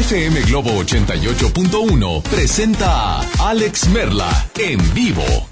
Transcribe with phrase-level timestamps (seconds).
[0.00, 5.49] FM Globo 88.1 presenta a Alex Merla en vivo.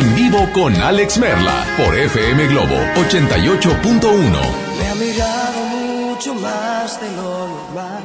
[0.00, 4.40] en vivo con Alex Merla por FM Globo 88.1.
[4.78, 8.02] Me ha mirado mucho más de lo normal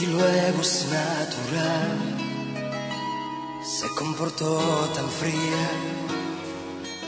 [0.00, 1.98] y luego es natural.
[3.62, 4.58] Se comportó
[4.96, 5.64] tan fría,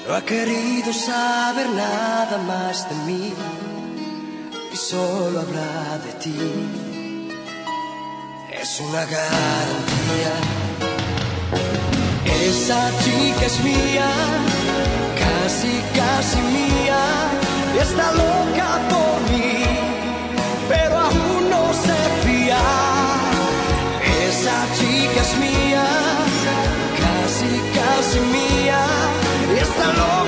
[0.06, 3.32] no ha querido saber nada más de mí
[4.72, 6.36] y solo habla de ti.
[8.62, 10.69] Es una garantía
[12.48, 14.10] esa chica es mía,
[15.22, 17.02] casi, casi mía,
[17.80, 19.64] está loca por mí,
[20.68, 22.60] pero aún no se fía.
[24.28, 25.84] Esa chica es mía,
[27.02, 28.80] casi, casi mía,
[29.60, 30.19] está loca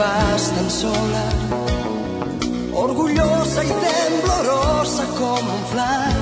[0.00, 1.26] vas tan sola
[2.72, 6.16] orgullosa y temblorosa como un flan.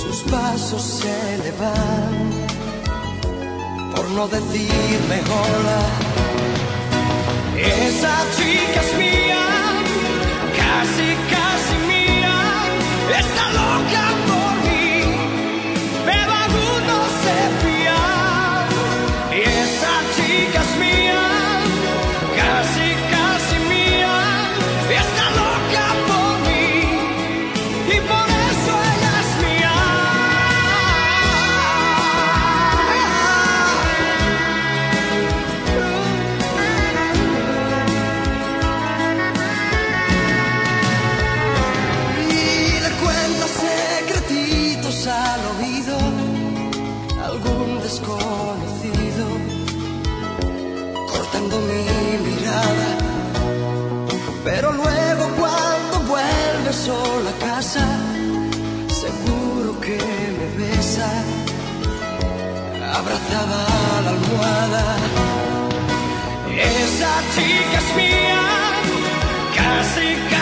[0.00, 2.14] Sus pasos se le van
[3.94, 5.82] por no decirme hola.
[7.86, 9.46] Esa chica es mía
[10.60, 12.38] casi casi mía
[13.22, 14.39] está loca por
[63.30, 64.96] abrazada a la almohada.
[66.56, 68.42] Esa chica es mía,
[69.56, 70.39] casi, casi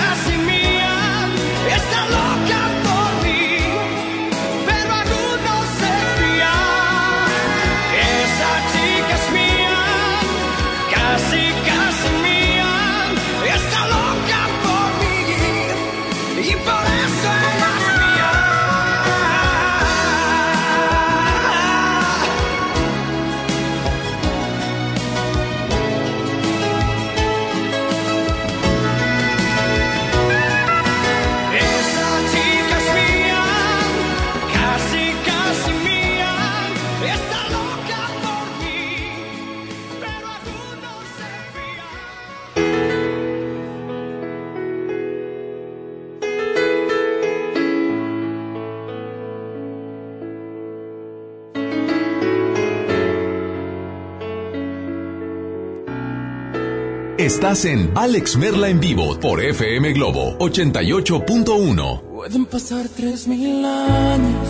[57.29, 62.01] Estás en Alex Merla en vivo por FM Globo 88.1.
[62.01, 64.49] Pueden pasar tres mil años.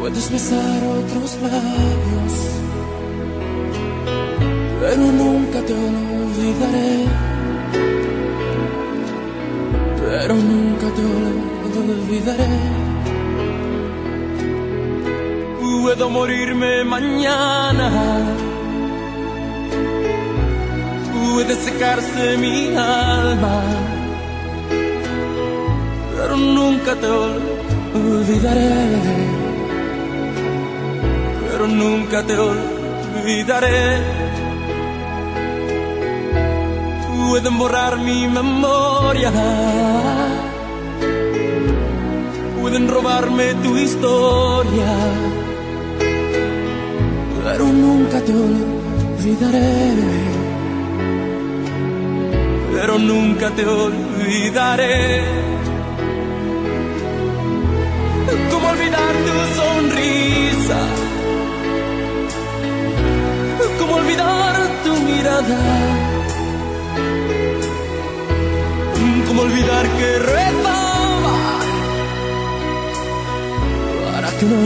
[0.00, 2.32] Puedes besar otros labios.
[4.80, 7.04] Pero nunca te olvidaré.
[10.00, 12.58] Pero nunca te olvidaré.
[15.60, 18.53] Puedo morirme mañana.
[21.34, 23.84] Puede secarse mi alma
[26.24, 28.70] pero nunca te olvidaré.
[31.50, 34.00] Pero nunca te olvidaré.
[37.28, 39.30] Pueden borrar mi memoria.
[42.60, 44.92] Pueden robarme tu historia.
[47.44, 50.33] Pero nunca te olvidaré.
[52.74, 55.22] Pero nunca te olvidaré.
[58.50, 60.80] ¿Cómo olvidar tu sonrisa?
[63.78, 64.54] ¿Cómo olvidar
[64.84, 65.60] tu mirada?
[69.26, 71.36] ¿Cómo olvidar que rezaba
[74.04, 74.62] para que no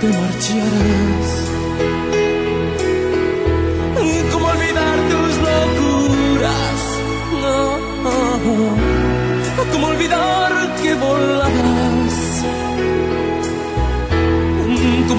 [0.00, 1.35] te marcharas?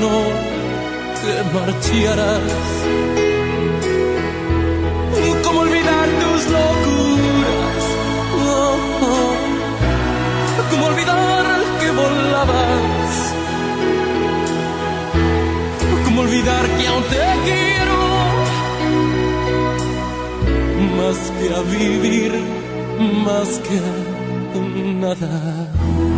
[0.00, 0.16] No
[1.22, 2.52] te marcharas.
[5.44, 7.82] ¿Cómo olvidar tus locuras?
[8.44, 9.34] Oh, oh.
[10.70, 11.46] ¿Cómo olvidar
[11.80, 13.12] que volabas?
[16.04, 17.98] ¿Cómo olvidar que aún te quiero?
[20.98, 22.32] Más que a vivir,
[23.24, 24.18] más que a
[25.00, 26.17] nada.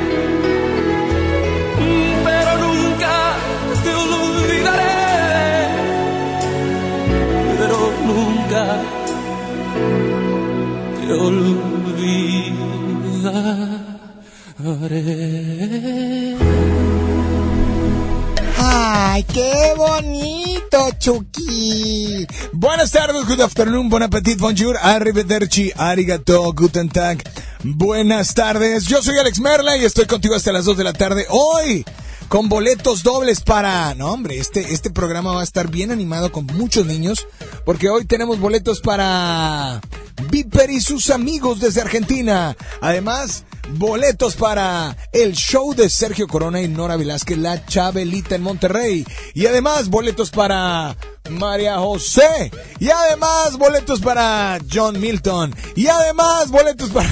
[18.57, 22.27] ¡Ay, qué bonito, Chucky!
[22.53, 27.23] Buenas tardes, good afternoon, bon appetit, bonjour, arrivederci, arigato, guten tag.
[27.63, 31.25] Buenas tardes, yo soy Alex Merla y estoy contigo hasta las 2 de la tarde.
[31.29, 31.83] Hoy,
[32.31, 33.93] con boletos dobles para...
[33.93, 37.27] No, hombre, este, este programa va a estar bien animado con muchos niños,
[37.65, 39.81] porque hoy tenemos boletos para
[40.29, 42.55] Viper y sus amigos desde Argentina.
[42.79, 49.05] Además, boletos para el show de Sergio Corona y Nora Velázquez, La Chabelita en Monterrey.
[49.33, 50.95] Y además, boletos para
[51.29, 52.49] María José.
[52.79, 55.53] Y además, boletos para John Milton.
[55.75, 57.09] Y además, boletos para...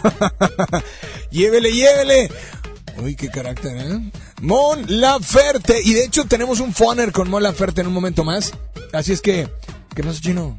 [1.32, 2.30] llévele, llévele.
[2.98, 4.00] Uy, qué carácter, ¿eh?
[4.40, 5.80] Mon Laferte.
[5.84, 8.52] Y de hecho tenemos un foner con Mon Laferte en un momento más.
[8.92, 9.48] Así es que,
[9.94, 10.56] ¿qué pasa, chino?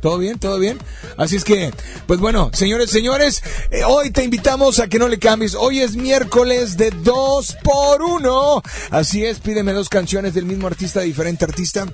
[0.00, 0.38] ¿Todo bien?
[0.38, 0.78] ¿Todo bien?
[1.16, 1.72] Así es que,
[2.06, 5.54] pues bueno, señores, señores, eh, hoy te invitamos a que no le cambies.
[5.54, 8.62] Hoy es miércoles de dos por uno.
[8.90, 11.86] Así es, pídeme dos canciones del mismo artista, diferente artista.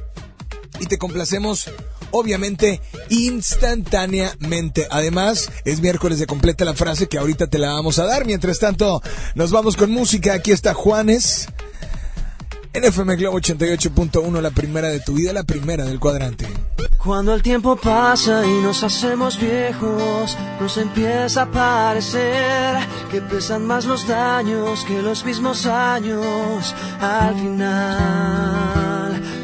[0.80, 1.70] Y te complacemos,
[2.14, 2.80] obviamente,
[3.10, 4.86] instantáneamente.
[4.90, 8.24] Además, es miércoles de completa la frase que ahorita te la vamos a dar.
[8.24, 9.02] Mientras tanto,
[9.34, 10.34] nos vamos con música.
[10.34, 11.48] Aquí está Juanes.
[12.72, 16.46] En FM Globo 88.1, la primera de tu vida, la primera del cuadrante.
[16.98, 22.76] Cuando el tiempo pasa y nos hacemos viejos, nos empieza a parecer
[23.10, 29.43] que pesan más los daños que los mismos años al final.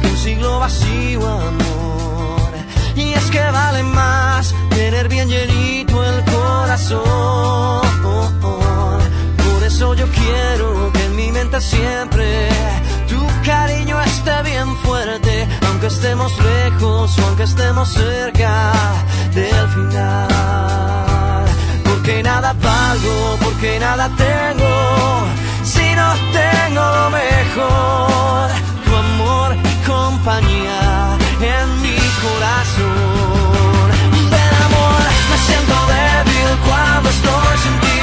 [0.21, 2.51] siglo vacío, amor.
[2.95, 7.81] Y es que vale más tener bien llenito el corazón.
[8.41, 12.49] Por eso yo quiero que en mi mente siempre
[13.43, 18.71] cariño esté bien fuerte, aunque estemos lejos o aunque estemos cerca
[19.33, 21.45] del final.
[21.83, 24.73] Porque nada valgo, porque nada tengo,
[25.63, 28.49] si no tengo lo mejor,
[28.85, 30.79] tu amor compañía
[31.55, 33.85] en mi corazón.
[34.33, 37.99] Ven amor, me siento débil cuando estoy sin ti.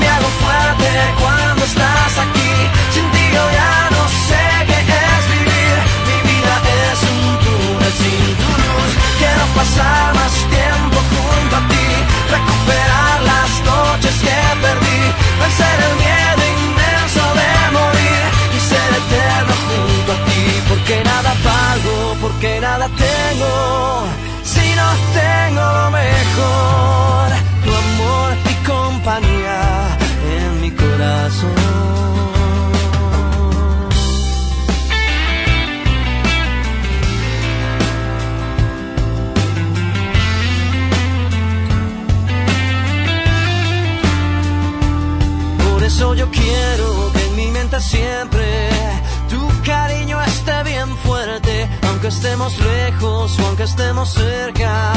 [0.00, 0.90] Me hago fuerte
[1.22, 2.54] cuando estás aquí.
[2.94, 4.78] Sin ti yo ya no sé qué
[5.14, 5.76] es vivir.
[6.08, 6.54] Mi vida
[6.90, 8.90] es un túnel sin tu luz.
[9.20, 10.21] Quiero pasar
[22.22, 24.04] porque nada tengo
[24.44, 24.88] si no
[25.20, 27.28] tengo lo mejor,
[27.64, 29.98] tu amor y compañía
[30.36, 31.50] en mi corazón.
[45.64, 48.68] Por eso yo quiero que en mi mente siempre
[49.28, 50.01] tu cariño
[52.02, 54.92] aunque estemos lejos o aunque estemos cerca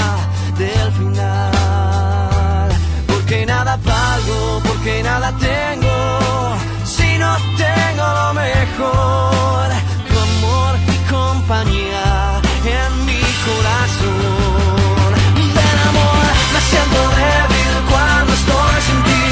[0.57, 2.69] del final.
[3.05, 9.67] Porque nada valgo, porque nada tengo, si no tengo lo mejor,
[10.09, 15.11] tu amor y compañía en mi corazón.
[15.57, 19.25] Del amor me siento débil cuando estoy sin ti,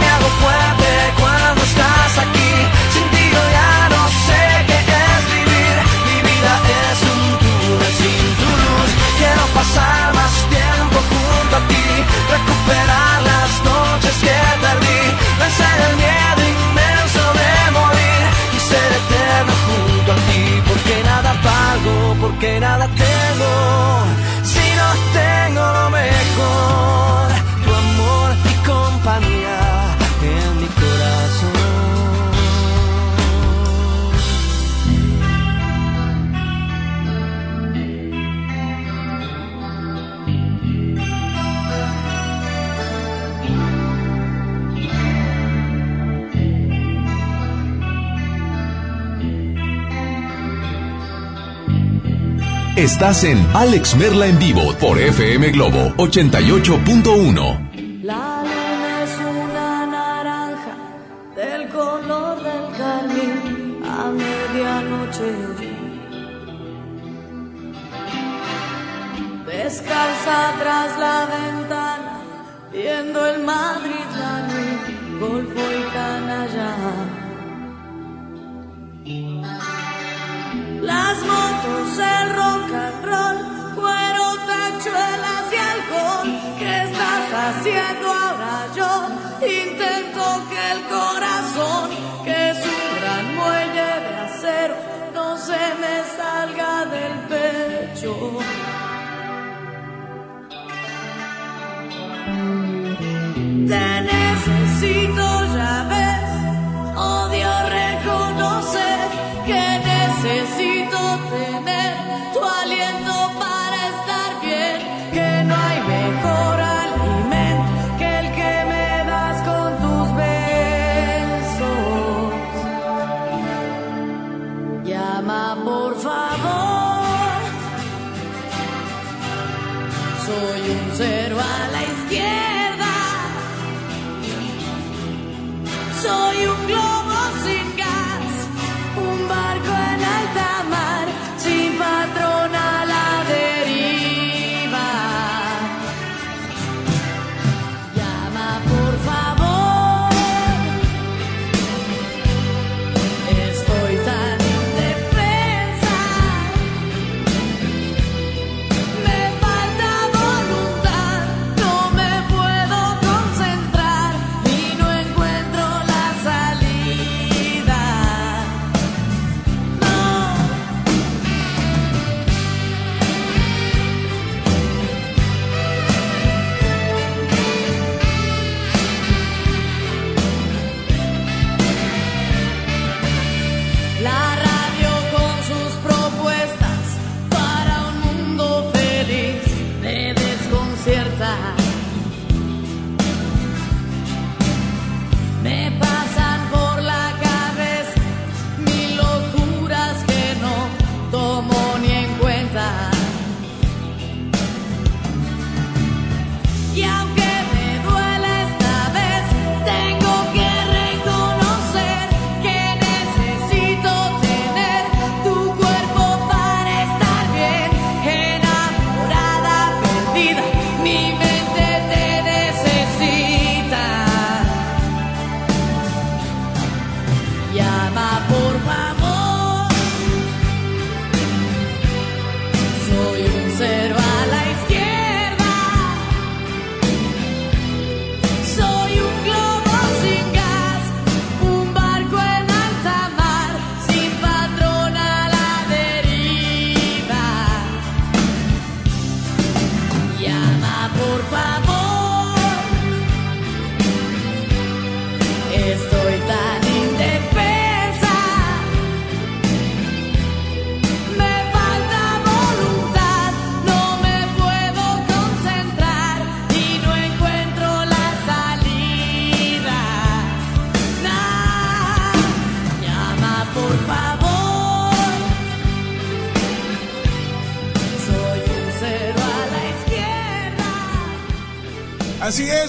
[0.00, 0.81] me hago fuerte
[15.52, 16.11] 三年。
[52.82, 58.02] Estás en Alex Merla en vivo por FM Globo 88.1.
[58.02, 60.76] La luna es una naranja
[61.36, 65.32] del color del carmín a medianoche.
[69.46, 72.20] Descalza tras la ventana,
[72.72, 74.01] viendo el Madrid,
[81.62, 83.36] Las motos, el rock and roll,
[83.76, 86.28] cuero, tachuelas y alcohol.
[86.58, 88.92] ¿Qué estás haciendo ahora yo?
[89.46, 91.90] Intento que el corazón,
[92.24, 94.74] que es un gran muelle de acero,
[95.14, 98.12] no se me salga del pecho.
[103.68, 105.21] Te necesito,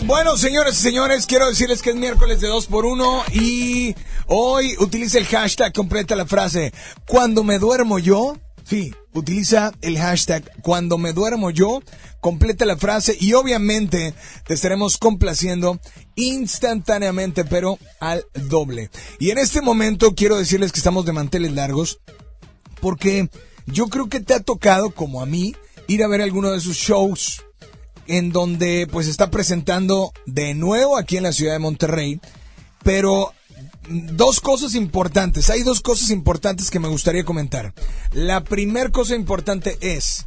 [0.05, 3.95] Bueno, señores y señores, quiero decirles que es miércoles de 2 por 1 y
[4.27, 6.73] hoy utiliza el hashtag, completa la frase,
[7.07, 11.81] cuando me duermo yo, sí, utiliza el hashtag, cuando me duermo yo,
[12.19, 14.13] completa la frase y obviamente
[14.45, 15.79] te estaremos complaciendo
[16.15, 18.89] instantáneamente, pero al doble.
[19.19, 22.01] Y en este momento quiero decirles que estamos de manteles largos
[22.81, 23.29] porque
[23.67, 25.55] yo creo que te ha tocado, como a mí,
[25.87, 27.41] ir a ver alguno de sus shows
[28.07, 32.19] en donde pues está presentando de nuevo aquí en la ciudad de Monterrey,
[32.83, 33.33] pero
[33.87, 37.73] dos cosas importantes, hay dos cosas importantes que me gustaría comentar.
[38.11, 40.25] La primera cosa importante es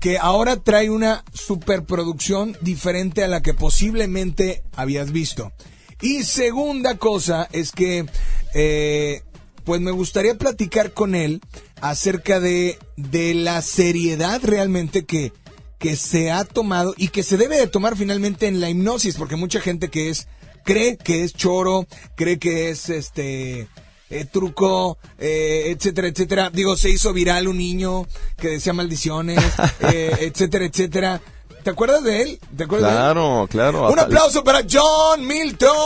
[0.00, 5.52] que ahora trae una superproducción diferente a la que posiblemente habías visto.
[6.00, 8.06] Y segunda cosa es que
[8.54, 9.22] eh,
[9.64, 11.40] pues me gustaría platicar con él
[11.80, 15.32] acerca de, de la seriedad realmente que,
[15.78, 19.36] que se ha tomado y que se debe de tomar finalmente en la hipnosis, porque
[19.36, 20.28] mucha gente que es,
[20.64, 23.68] cree que es choro, cree que es este,
[24.08, 26.50] eh, truco, eh, etcétera, etcétera.
[26.50, 29.42] Digo, se hizo viral un niño que decía maldiciones,
[29.80, 31.20] eh, etcétera, etcétera.
[31.62, 32.40] ¿Te acuerdas de él?
[32.56, 33.02] ¿Te acuerdas de él?
[33.02, 33.90] Claro, claro.
[33.90, 35.76] Un aplauso para John Milton.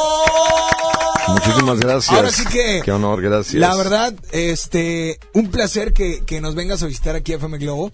[1.28, 2.14] Muchísimas gracias.
[2.14, 2.82] Ahora sí que.
[2.84, 3.54] Qué honor, gracias.
[3.54, 7.92] La verdad, este, un placer que, que nos vengas a visitar aquí a FM Globo.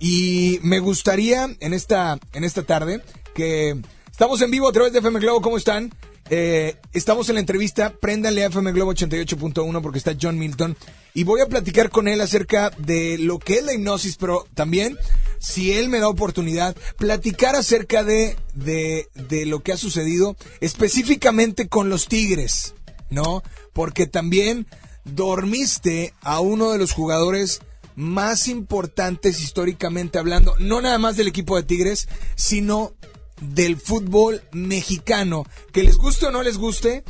[0.00, 3.02] Y me gustaría en esta, en esta tarde
[3.34, 3.76] que
[4.10, 5.40] estamos en vivo a través de FM Globo.
[5.40, 5.92] ¿Cómo están?
[6.30, 7.90] Eh, estamos en la entrevista.
[7.90, 10.76] Préndanle a FM Globo 88.1 porque está John Milton.
[11.14, 14.96] Y voy a platicar con él acerca de lo que es la hipnosis, pero también,
[15.38, 21.66] si él me da oportunidad, platicar acerca de, de, de lo que ha sucedido específicamente
[21.66, 22.74] con los Tigres,
[23.10, 23.42] ¿no?
[23.72, 24.68] Porque también
[25.04, 27.62] dormiste a uno de los jugadores
[27.98, 32.94] más importantes históricamente hablando, no nada más del equipo de Tigres, sino
[33.40, 35.44] del fútbol mexicano.
[35.72, 37.02] Que les guste o no les guste,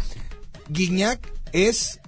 [0.71, 2.01] Guiñac es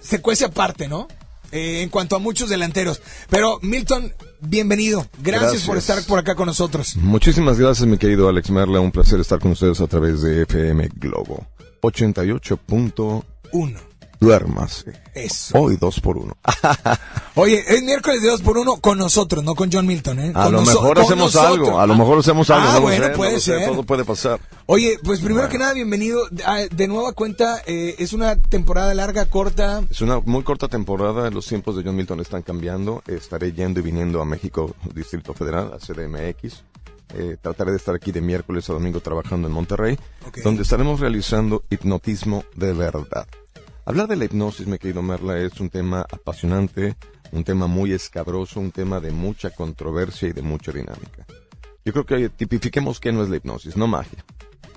[0.00, 1.08] se cuece aparte, ¿no?
[1.50, 3.02] Eh, en cuanto a muchos delanteros.
[3.28, 5.08] Pero Milton, bienvenido.
[5.20, 5.62] Gracias, Gracias.
[5.66, 6.94] por estar por acá con nosotros.
[6.96, 8.78] Muchísimas gracias, mi querido Alex Merla.
[8.78, 11.44] Un placer estar con ustedes a través de FM Globo.
[11.80, 12.60] 88.
[14.20, 14.92] Duérmase.
[15.14, 15.58] Eso.
[15.58, 16.36] Hoy dos por uno.
[17.34, 20.32] Oye, es miércoles de dos por uno con nosotros, no con John Milton, ¿eh?
[20.34, 21.46] A Con lo mejor hacemos nosotros.
[21.68, 21.80] algo.
[21.80, 22.68] A lo mejor hacemos algo.
[22.68, 23.68] Ah, no bueno, sé, no puede sé, ser.
[23.70, 24.40] Todo puede pasar.
[24.66, 26.20] Oye, pues primero que nada, bienvenido.
[26.46, 29.82] Ah, De nueva cuenta, eh, es una temporada larga, corta.
[29.90, 33.82] Es una muy corta temporada, los tiempos de John Milton están cambiando, estaré yendo y
[33.82, 36.62] viniendo a México, Distrito Federal, a CDMX.
[37.16, 40.38] Eh, trataré de estar aquí de miércoles a domingo trabajando en Monterrey, Ok.
[40.42, 43.26] donde estaremos realizando hipnotismo de verdad.
[43.86, 46.96] Hablar de la hipnosis, mi querido Merla, es un tema apasionante,
[47.32, 51.26] un tema muy escabroso, un tema de mucha controversia y de mucha dinámica.
[51.84, 54.24] Yo creo que tipifiquemos qué no es la hipnosis, no magia,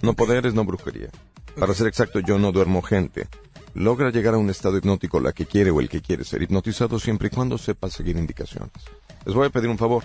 [0.01, 1.07] no poderes, no brujería.
[1.57, 3.29] Para ser exacto, yo no duermo gente.
[3.75, 6.99] Logra llegar a un estado hipnótico la que quiere o el que quiere ser hipnotizado
[6.99, 8.73] siempre y cuando sepa seguir indicaciones.
[9.25, 10.03] Les voy a pedir un favor.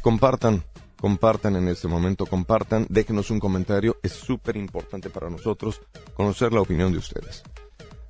[0.00, 0.62] Compartan,
[1.00, 3.96] compartan en este momento, compartan, déjenos un comentario.
[4.00, 5.80] Es súper importante para nosotros
[6.14, 7.42] conocer la opinión de ustedes.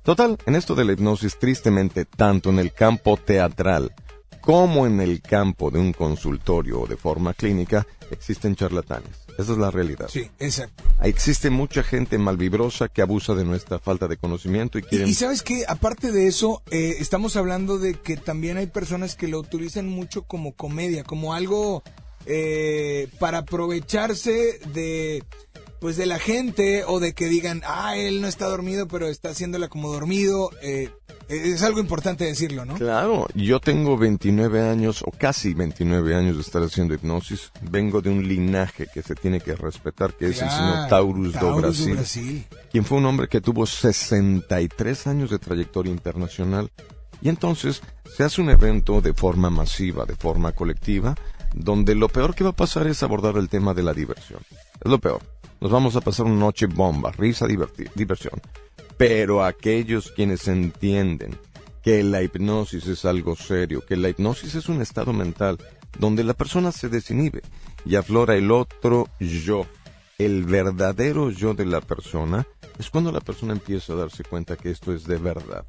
[0.05, 3.91] Total, en esto de la hipnosis, tristemente, tanto en el campo teatral
[4.39, 9.25] como en el campo de un consultorio o de forma clínica, existen charlatanes.
[9.39, 10.07] Esa es la realidad.
[10.07, 10.83] Sí, exacto.
[11.01, 15.07] Existe mucha gente malvibrosa que abusa de nuestra falta de conocimiento y Y, quieren...
[15.09, 19.27] y sabes que, aparte de eso, eh, estamos hablando de que también hay personas que
[19.27, 21.81] lo utilizan mucho como comedia, como algo
[22.27, 25.23] eh, para aprovecharse de
[25.85, 29.29] pues de la gente o de que digan, ah, él no está dormido, pero está
[29.29, 30.49] haciéndola como dormido.
[30.63, 30.89] eh,
[31.27, 32.73] es algo importante decirlo, ¿no?
[32.73, 37.51] Claro, yo tengo 29 años o casi 29 años de estar haciendo hipnosis.
[37.69, 41.55] Vengo de un linaje que se tiene que respetar, que es el señor Taurus, do
[41.55, 42.47] Brasil, do Brasil.
[42.71, 46.71] quien fue un hombre que tuvo 63 años de trayectoria internacional.
[47.21, 47.83] Y entonces
[48.17, 51.13] se hace un evento de forma masiva, de forma colectiva,
[51.53, 54.39] donde lo peor que va a pasar es abordar el tema de la diversión.
[54.83, 55.21] Es lo peor.
[55.65, 58.39] Nos vamos a pasar una noche bomba, risa, diversión.
[58.97, 61.35] Pero aquellos quienes entienden
[61.81, 65.57] que la hipnosis es algo serio, que la hipnosis es un estado mental
[65.97, 67.41] donde la persona se desinhibe
[67.83, 69.65] y aflora el otro yo,
[70.19, 72.45] el verdadero yo de la persona,
[72.77, 75.65] es cuando la persona empieza a darse cuenta que esto es de verdad.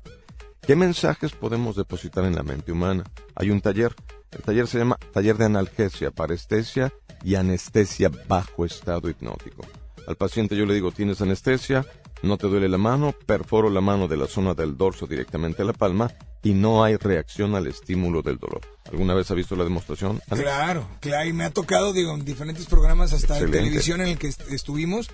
[0.60, 3.04] ¿Qué mensajes podemos depositar en la mente humana?
[3.34, 3.94] Hay un taller,
[4.30, 6.92] el taller se llama Taller de Analgesia, Parestesia
[7.24, 9.64] y Anestesia bajo estado hipnótico.
[10.06, 11.84] Al paciente yo le digo, tienes anestesia,
[12.22, 15.64] no te duele la mano, perforo la mano de la zona del dorso directamente a
[15.64, 18.60] la palma y no hay reacción al estímulo del dolor.
[18.90, 20.20] ¿Alguna vez ha visto la demostración?
[20.28, 24.18] Claro, claro, y me ha tocado, digo, en diferentes programas hasta en televisión en el
[24.18, 25.10] que estuvimos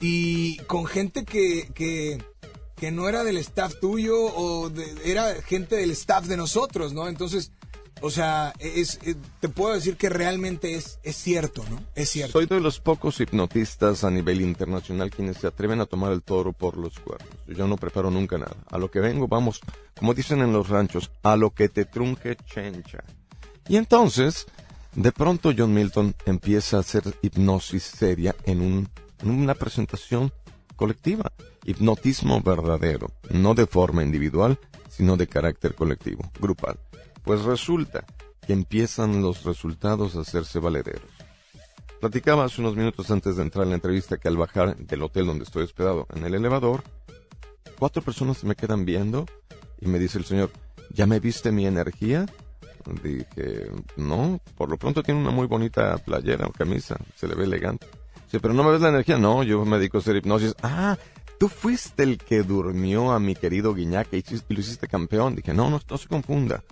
[0.00, 2.22] y con gente que, que,
[2.76, 4.72] que no era del staff tuyo o
[5.04, 7.08] era gente del staff de nosotros, ¿no?
[7.08, 7.52] Entonces,
[8.00, 8.84] o sea, eh,
[9.40, 11.80] te puedo decir que realmente es, es cierto, ¿no?
[11.94, 12.32] Es cierto.
[12.32, 16.52] Soy de los pocos hipnotistas a nivel internacional quienes se atreven a tomar el toro
[16.52, 17.28] por los cuernos.
[17.46, 18.56] Yo no preparo nunca nada.
[18.70, 19.60] A lo que vengo, vamos,
[19.98, 23.04] como dicen en los ranchos, a lo que te trunque chencha.
[23.68, 24.46] Y entonces,
[24.94, 28.88] de pronto John Milton empieza a hacer hipnosis seria en un
[29.22, 30.32] una presentación
[30.76, 31.32] colectiva.
[31.64, 34.58] Hipnotismo verdadero, no de forma individual,
[34.88, 36.78] sino de carácter colectivo, grupal.
[37.22, 38.04] Pues resulta
[38.46, 41.10] que empiezan los resultados a hacerse valederos.
[42.00, 45.26] Platicaba hace unos minutos antes de entrar en la entrevista que al bajar del hotel
[45.26, 46.82] donde estoy hospedado en el elevador,
[47.78, 49.26] cuatro personas me quedan viendo
[49.80, 50.50] y me dice el señor,
[50.90, 52.26] ¿ya me viste mi energía?
[53.02, 57.44] Dije, no, por lo pronto tiene una muy bonita playera o camisa, se le ve
[57.44, 57.86] elegante.
[58.30, 59.18] Sí, pero no me ves la energía.
[59.18, 60.54] No, yo me dedico a hacer hipnosis.
[60.62, 60.96] Ah,
[61.38, 65.34] tú fuiste el que durmió a mi querido Guiñac y, lo hiciste campeón.
[65.34, 66.62] Dije, no, no, no se confunda.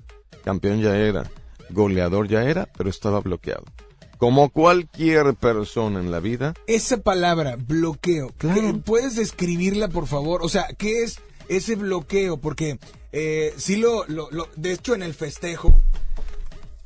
[0.48, 1.30] Campeón ya era,
[1.68, 3.64] goleador ya era, pero estaba bloqueado.
[4.16, 6.54] Como cualquier persona en la vida.
[6.66, 8.32] Esa palabra, bloqueo,
[8.82, 10.40] ¿puedes describirla, por favor?
[10.42, 12.38] O sea, ¿qué es ese bloqueo?
[12.38, 12.78] Porque
[13.12, 15.78] eh, sí lo, lo, lo, de hecho, en el festejo,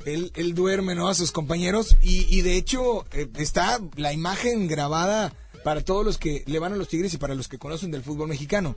[0.07, 1.07] él, duerme, ¿no?
[1.07, 1.97] A sus compañeros.
[2.03, 6.77] Y, de hecho, eh, está la imagen grabada para todos los que le van a
[6.77, 8.75] los Tigres y para los que conocen del fútbol mexicano.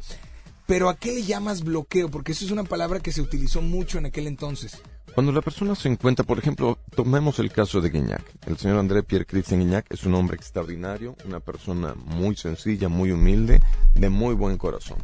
[0.67, 2.09] Pero ¿a qué le llamas bloqueo?
[2.09, 4.81] Porque eso es una palabra que se utilizó mucho en aquel entonces.
[5.13, 8.23] Cuando la persona se encuentra, por ejemplo, tomemos el caso de Guignac.
[8.47, 13.11] El señor André Pierre Christian Guignac es un hombre extraordinario, una persona muy sencilla, muy
[13.11, 13.61] humilde,
[13.93, 14.97] de muy buen corazón.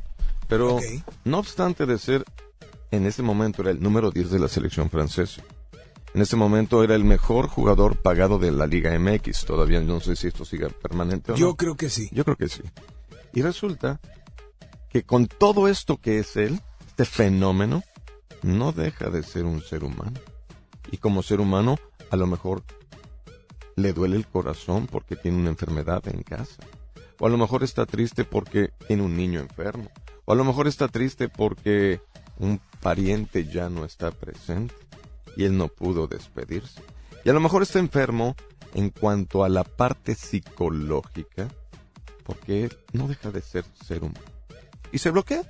[0.50, 0.80] Pero,
[1.24, 2.26] no obstante de ser,
[2.89, 5.41] en ese momento era el número 10 de la selección francesa.
[6.13, 9.45] En ese momento era el mejor jugador pagado de la Liga MX.
[9.45, 11.39] Todavía no sé si esto siga permanente o no.
[11.39, 12.10] Yo creo que sí.
[12.12, 12.63] Yo creo que sí.
[13.34, 14.02] Y resulta
[14.91, 17.84] que con todo esto que es él, este fenómeno,
[18.41, 20.19] no deja de ser un ser humano.
[20.91, 22.63] Y como ser humano, a lo mejor
[23.75, 26.62] le duele el corazón porque tiene una enfermedad en casa.
[27.19, 29.89] O a lo mejor está triste porque tiene un niño enfermo.
[30.25, 32.01] O a lo mejor está triste porque
[32.38, 34.75] un pariente ya no está presente
[35.38, 36.82] y él no pudo despedirse.
[37.23, 38.36] Y a lo mejor está enfermo
[38.73, 41.47] en cuanto a la parte psicológica,
[42.23, 44.31] porque no deja de ser ser humano.
[44.91, 45.43] Y se bloquea.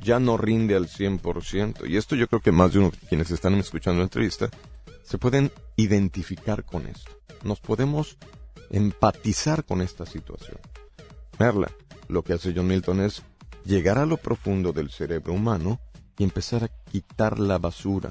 [0.00, 1.88] Ya no rinde al 100%.
[1.88, 4.50] Y esto yo creo que más de uno quienes están escuchando la entrevista
[5.04, 7.12] se pueden identificar con esto.
[7.44, 8.18] Nos podemos
[8.70, 10.58] empatizar con esta situación.
[11.38, 11.70] Merla,
[12.08, 13.22] lo que hace John Milton es
[13.64, 15.80] llegar a lo profundo del cerebro humano
[16.18, 18.10] y empezar a quitar la basura,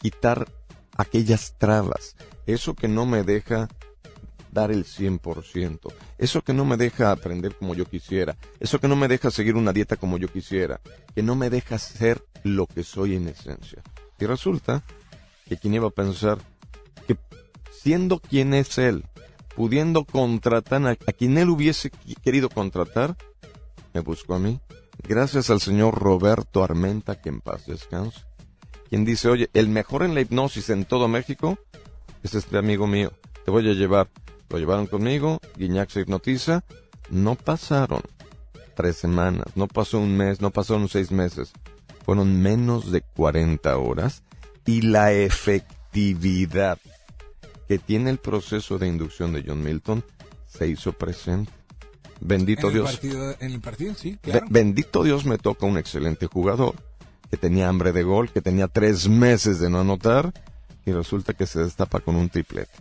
[0.00, 0.48] quitar
[0.96, 3.68] aquellas trabas, eso que no me deja
[4.52, 8.96] dar el 100%, eso que no me deja aprender como yo quisiera, eso que no
[8.96, 10.80] me deja seguir una dieta como yo quisiera,
[11.14, 13.82] que no me deja ser lo que soy en esencia.
[14.18, 14.84] Y resulta
[15.46, 16.38] que quien iba a pensar
[17.06, 17.16] que
[17.70, 19.04] siendo quien es él,
[19.54, 21.90] pudiendo contratar a, a quien él hubiese
[22.22, 23.16] querido contratar,
[23.94, 24.60] me buscó a mí,
[25.06, 28.28] gracias al señor Roberto Armenta, que en paz descanse
[28.88, 31.58] quien dice, oye, el mejor en la hipnosis en todo México
[32.22, 33.12] es este amigo mío,
[33.44, 34.08] te voy a llevar.
[34.50, 36.64] Lo llevaron conmigo, Guiñac se hipnotiza,
[37.10, 38.02] no pasaron
[38.74, 41.52] tres semanas, no pasó un mes, no pasaron seis meses,
[42.04, 44.22] fueron menos de 40 horas
[44.64, 46.78] y la efectividad
[47.66, 50.04] que tiene el proceso de inducción de John Milton
[50.46, 51.52] se hizo presente.
[52.20, 53.00] Bendito Dios.
[53.40, 54.46] en el partido, sí, claro.
[54.50, 56.74] bendito Dios me toca un excelente jugador
[57.30, 60.32] que tenía hambre de gol, que tenía tres meses de no anotar,
[60.86, 62.72] y resulta que se destapa con un triplete.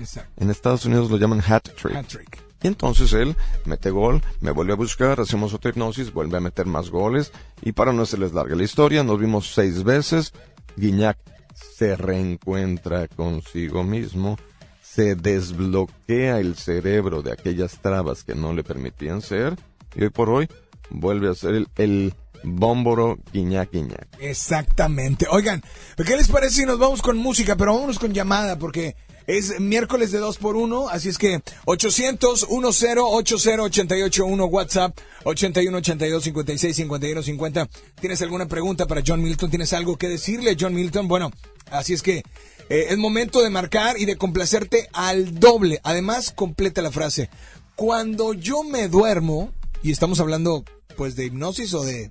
[0.00, 0.42] Exacto.
[0.42, 1.96] En Estados Unidos lo llaman hat trick.
[1.96, 2.42] Hat trick.
[2.62, 6.66] Y entonces él mete gol, me vuelve a buscar, hacemos otra hipnosis, vuelve a meter
[6.66, 7.32] más goles,
[7.62, 10.34] y para no se les larga la historia, nos vimos seis veces,
[10.76, 11.16] Guiñac
[11.54, 14.38] se reencuentra consigo mismo,
[14.82, 19.56] se desbloquea el cerebro de aquellas trabas que no le permitían ser,
[19.94, 20.48] y hoy por hoy
[20.90, 24.08] vuelve a ser el Bómboro, Quiñac, Quiñac.
[24.18, 25.26] Exactamente.
[25.30, 25.62] Oigan,
[25.96, 27.56] ¿qué les parece si nos vamos con música?
[27.56, 32.48] Pero vámonos con llamada porque es miércoles de 2 por 1 así es que 800
[32.48, 37.68] 10 80 881 WhatsApp 81 82 56 51 50.
[38.00, 39.50] ¿Tienes alguna pregunta para John Milton?
[39.50, 41.08] ¿Tienes algo que decirle a John Milton?
[41.08, 41.30] Bueno,
[41.70, 42.22] así es que
[42.68, 45.80] eh, es momento de marcar y de complacerte al doble.
[45.82, 47.30] Además, completa la frase.
[47.76, 49.52] Cuando yo me duermo,
[49.82, 50.64] y estamos hablando
[50.96, 52.10] pues de hipnosis o de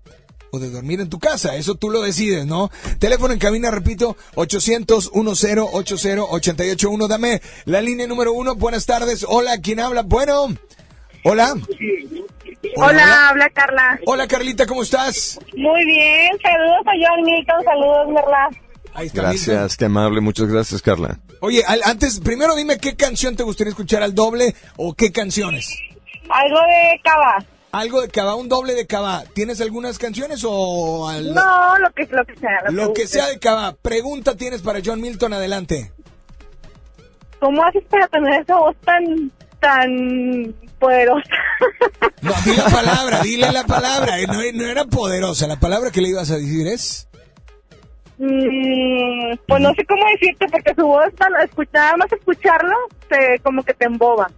[0.51, 2.69] o de dormir en tu casa, eso tú lo decides, ¿no?
[2.99, 7.07] Teléfono en cabina, repito, 800 10 80 881.
[7.07, 8.55] Dame la línea número uno.
[8.55, 9.25] Buenas tardes.
[9.27, 10.01] Hola, ¿quién habla?
[10.03, 10.55] Bueno.
[11.23, 11.53] Hola.
[12.75, 13.99] Hola, habla Carla.
[14.05, 15.39] Hola, Carlita, ¿cómo estás?
[15.55, 18.49] Muy bien, saludos a John Milton, saludos, Merla.
[18.93, 19.21] Ahí está.
[19.21, 21.19] Gracias, qué amable, muchas gracias, Carla.
[21.41, 25.77] Oye, al- antes, primero dime qué canción te gustaría escuchar al doble o qué canciones.
[26.29, 27.45] Algo de Cava.
[27.71, 29.23] Algo de Cava, un doble de Cava.
[29.33, 32.59] ¿Tienes algunas canciones o al- No, lo que, lo que sea.
[32.71, 33.73] lo que sea de Cava?
[33.79, 35.91] Pregunta tienes para John Milton, adelante.
[37.39, 41.29] ¿Cómo haces para tener esa voz tan, tan poderosa?
[42.21, 44.19] No, di la palabra, dile la palabra.
[44.19, 45.47] Eh, No, no era poderosa.
[45.47, 47.07] La palabra que le ibas a decir es.
[48.17, 52.75] Mm, pues no sé cómo decirte, porque su voz, para escuchar, nada más escucharlo,
[53.07, 54.29] te, como que te emboba.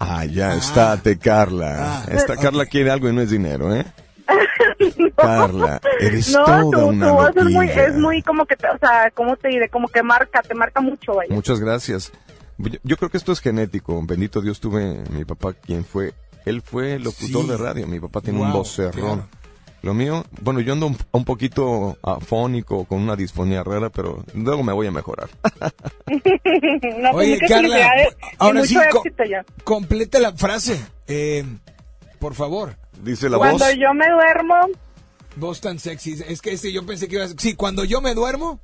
[0.00, 1.76] Ah, ya estate, Carla.
[1.78, 2.04] Ah.
[2.10, 3.84] Esta Carla quiere algo y no es dinero, ¿eh?
[5.16, 8.66] Carla, eres no, toda tu, una tu voz es muy, es muy como que, te,
[8.68, 9.68] o sea, ¿cómo te diré?
[9.68, 11.34] Como que marca, te marca mucho, vaya.
[11.34, 12.12] Muchas gracias.
[12.58, 14.00] Yo, yo creo que esto es genético.
[14.04, 16.12] Bendito Dios, tuve mi papá quien fue.
[16.44, 17.48] Él fue locutor Sí.
[17.48, 17.86] de radio.
[17.86, 18.92] Mi papá tiene un Wow, vocerrón.
[19.26, 19.28] claro.
[19.88, 24.62] Lo mío, bueno, yo ando un, un poquito afónico, con una disfonía rara, pero luego
[24.62, 25.30] me voy a mejorar.
[26.06, 27.90] no, pues Oye, Carla,
[28.36, 29.46] ahora mucho sí, co- éxito ya.
[29.64, 30.78] completa la frase.
[31.06, 31.42] Eh,
[32.18, 32.76] por favor.
[33.02, 33.76] Dice la Cuando voz.
[33.78, 34.56] yo me duermo,
[35.36, 36.22] Voz tan sexy.
[36.28, 37.34] Es que sí, yo pensé que ibas.
[37.38, 38.60] Sí, cuando yo me duermo.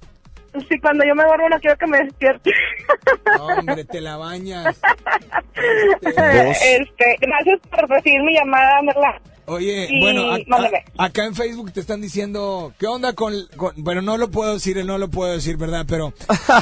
[0.68, 2.50] sí, cuando yo me duermo no quiero que me despierte.
[3.40, 4.78] Hombre, te la bañas.
[5.56, 9.20] Este, gracias por recibir mi llamada, Merla.
[9.46, 13.74] Oye, Sí, bueno, a- a- acá en Facebook te están diciendo, ¿qué onda con, con-
[13.76, 15.84] bueno, no lo puedo decir, no lo puedo decir, ¿verdad?
[15.88, 16.12] Pero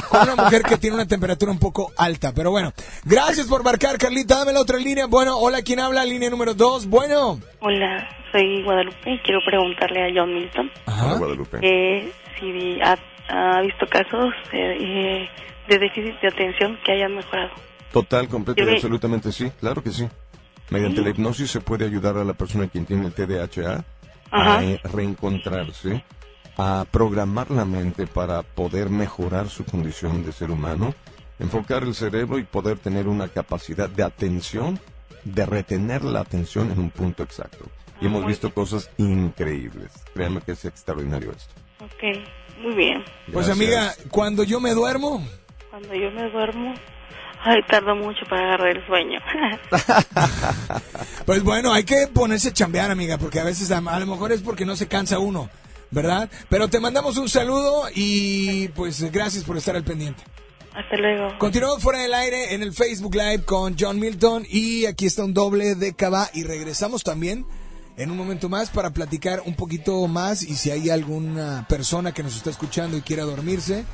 [0.09, 2.73] con una mujer que tiene una temperatura un poco alta, pero bueno.
[3.05, 5.05] Gracias por marcar, Carlita, dame la otra línea.
[5.07, 6.03] Bueno, hola, ¿quién habla?
[6.05, 7.39] Línea número dos, bueno.
[7.61, 11.17] Hola, soy Guadalupe y quiero preguntarle a John Milton Hola, Ajá.
[11.17, 11.59] Guadalupe.
[11.61, 12.97] que si ha,
[13.29, 15.29] ha visto casos eh,
[15.69, 17.51] de déficit de atención que hayan mejorado.
[17.93, 20.07] Total, completo y absolutamente sí, claro que sí.
[20.69, 23.83] Mediante la hipnosis se puede ayudar a la persona quien tiene el TDAH
[24.31, 24.57] Ajá.
[24.57, 26.03] a eh, reencontrarse,
[26.57, 30.95] a programar la mente para poder mejorar su condición de ser humano,
[31.39, 34.79] enfocar el cerebro y poder tener una capacidad de atención,
[35.23, 37.65] de retener la atención en un punto exacto.
[38.01, 39.91] Y hemos muy visto cosas increíbles.
[40.13, 41.53] Créanme que es extraordinario esto.
[41.79, 42.19] Ok,
[42.61, 43.03] muy bien.
[43.31, 43.57] Pues Gracias.
[43.57, 45.25] amiga, cuando yo me duermo,
[45.69, 46.73] Cuando yo me duermo,
[47.43, 49.19] ay, tardo mucho para agarrar el sueño.
[51.25, 54.31] pues bueno, hay que ponerse a chambear, amiga, porque a veces a, a lo mejor
[54.31, 55.49] es porque no se cansa uno,
[55.91, 56.29] ¿verdad?
[56.49, 60.23] Pero te mandamos un saludo y pues gracias por estar al pendiente.
[60.75, 61.37] Hasta luego.
[61.37, 65.33] Continuamos fuera del aire en el Facebook Live con John Milton y aquí está un
[65.33, 67.45] doble de Cava y regresamos también
[67.95, 72.23] en un momento más para platicar un poquito más y si hay alguna persona que
[72.23, 73.85] nos está escuchando y quiera dormirse,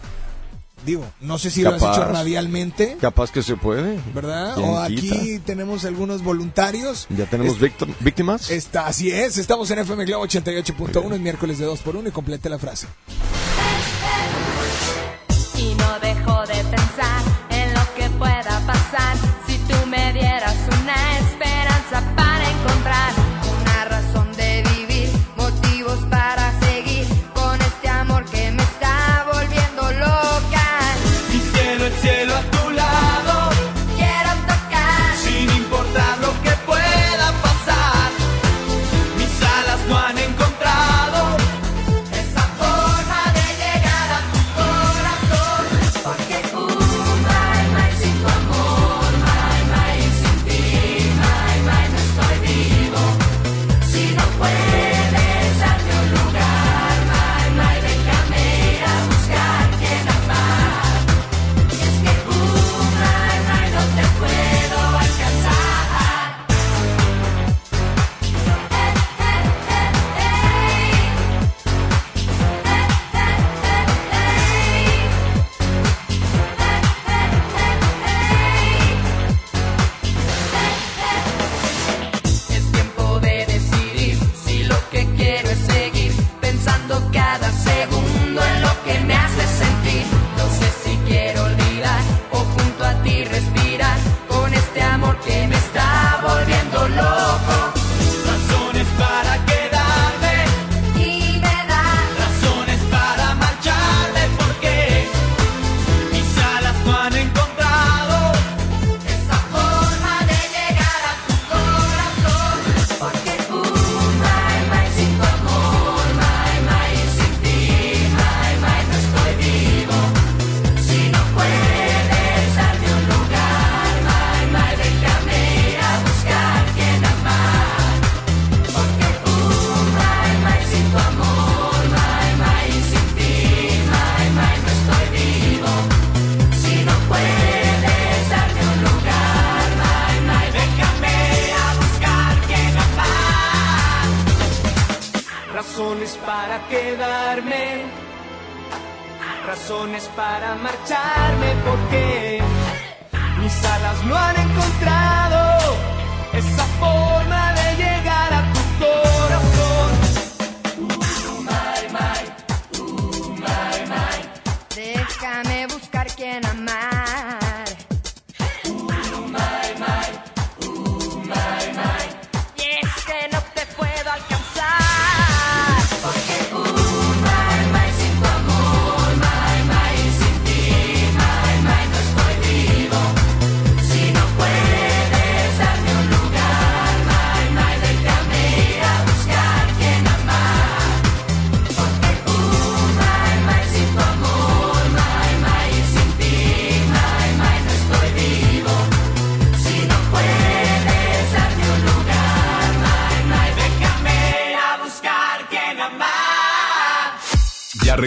[0.85, 3.99] digo, no sé si lo has hecho radialmente, Capaz que se puede.
[4.13, 4.55] ¿verdad?
[4.55, 5.45] ¿Quién O aquí quita?
[5.45, 7.07] tenemos algunos voluntarios.
[7.09, 8.49] ¿Ya tenemos Es- víctimas?
[8.49, 12.11] Está, así es, estamos en FM Globo 88.1, es miércoles de 2 por 1 y
[12.11, 12.87] complete la frase.
[15.57, 15.99] Y no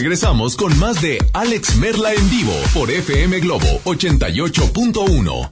[0.03, 5.49] regresamos con más de Alex Merla en vivo por FM Globo 88.1.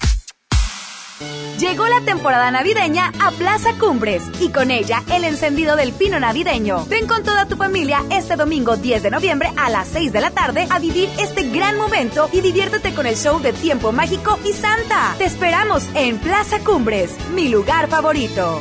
[1.61, 6.85] Llegó la temporada navideña a Plaza Cumbres y con ella el encendido del pino navideño.
[6.87, 10.33] Ven con toda tu familia este domingo 10 de noviembre a las 6 de la
[10.33, 14.53] tarde a vivir este gran momento y diviértete con el show de Tiempo Mágico y
[14.53, 15.15] Santa.
[15.19, 18.61] Te esperamos en Plaza Cumbres, mi lugar favorito.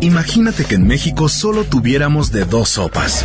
[0.00, 3.24] Imagínate que en México solo tuviéramos de dos sopas.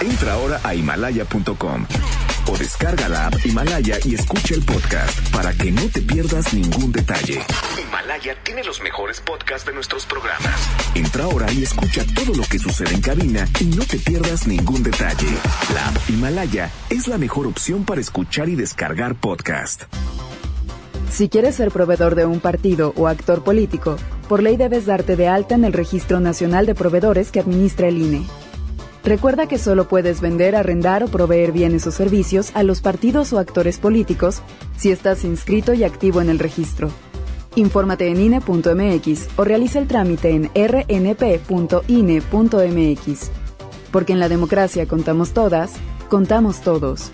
[0.00, 1.86] Entra ahora a himalaya.com
[2.46, 6.90] o descarga la app Himalaya y escucha el podcast para que no te pierdas ningún
[6.90, 7.40] detalle.
[7.80, 10.68] Himalaya tiene los mejores podcasts de nuestros programas.
[10.94, 14.82] Entra ahora y escucha todo lo que sucede en cabina y no te pierdas ningún
[14.82, 15.28] detalle.
[15.74, 19.82] La app Himalaya es la mejor opción para escuchar y descargar podcast.
[21.10, 23.96] Si quieres ser proveedor de un partido o actor político,
[24.28, 27.98] por ley debes darte de alta en el Registro Nacional de Proveedores que administra el
[27.98, 28.22] INE.
[29.04, 33.38] Recuerda que solo puedes vender, arrendar o proveer bienes o servicios a los partidos o
[33.38, 34.42] actores políticos
[34.76, 36.90] si estás inscrito y activo en el registro.
[37.56, 41.50] Infórmate en INE.mx o realiza el trámite en rnp.ine.mx.
[43.90, 45.72] Porque en la democracia contamos todas,
[46.08, 47.10] contamos todos.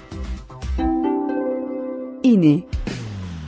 [2.23, 2.67] INE.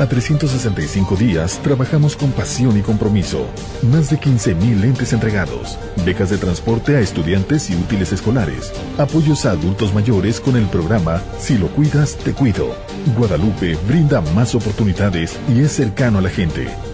[0.00, 3.46] a 365 días, trabajamos con pasión y compromiso.
[3.90, 9.52] Más de 15.000 lentes entregados, becas de transporte a estudiantes y útiles escolares, apoyos a
[9.52, 12.74] adultos mayores con el programa Si lo cuidas, te cuido.
[13.16, 16.68] Guadalupe brinda más oportunidades y es cercano a la gente.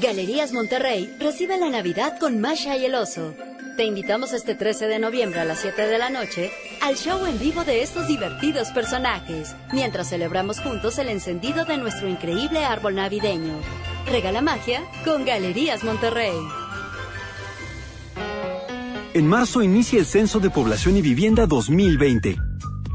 [0.00, 3.34] Galerías Monterrey recibe la Navidad con Masha y el Oso.
[3.76, 7.38] Te invitamos este 13 de noviembre a las 7 de la noche al show en
[7.38, 13.58] vivo de estos divertidos personajes, mientras celebramos juntos el encendido de nuestro increíble árbol navideño.
[14.06, 16.36] Regala magia con Galerías Monterrey.
[19.14, 22.47] En marzo inicia el Censo de Población y Vivienda 2020.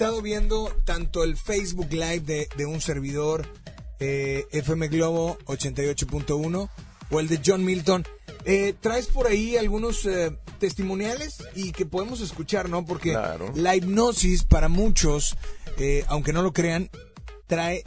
[0.00, 3.46] estado viendo tanto el Facebook Live de, un servidor
[3.98, 6.70] eh, FM Globo 88.1
[7.10, 8.06] o el de John Milton.
[8.46, 12.86] Eh, traes por ahí algunos eh, testimoniales y que podemos escuchar, ¿no?
[12.86, 13.14] Porque
[13.54, 15.36] la hipnosis para muchos,
[15.76, 16.88] eh, aunque no lo crean,
[17.46, 17.84] trae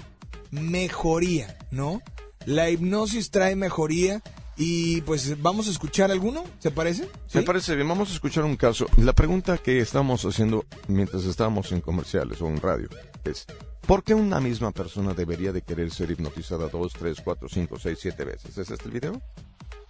[0.52, 2.04] mejoría, ¿no?
[2.46, 4.22] La hipnosis trae mejoría
[4.58, 7.10] y pues vamos a escuchar alguno, ¿se parece?
[7.34, 8.86] Me parece bien, vamos a escuchar un caso.
[8.98, 12.90] La pregunta que estábamos haciendo mientras estábamos en comerciales o en radio
[13.24, 13.46] es,
[13.88, 17.98] ¿por qué una misma persona debería de querer ser hipnotizada dos, tres, cuatro, cinco, seis,
[18.02, 18.58] siete veces?
[18.58, 19.22] ¿Es este el video?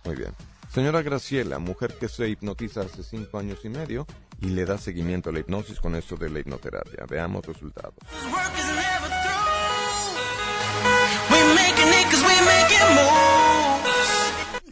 [0.05, 0.32] Muy bien.
[0.74, 4.07] Señora Graciela, mujer que se hipnotiza hace cinco años y medio
[4.41, 7.05] y le da seguimiento a la hipnosis con esto de la hipnoterapia.
[7.07, 7.93] Veamos resultados.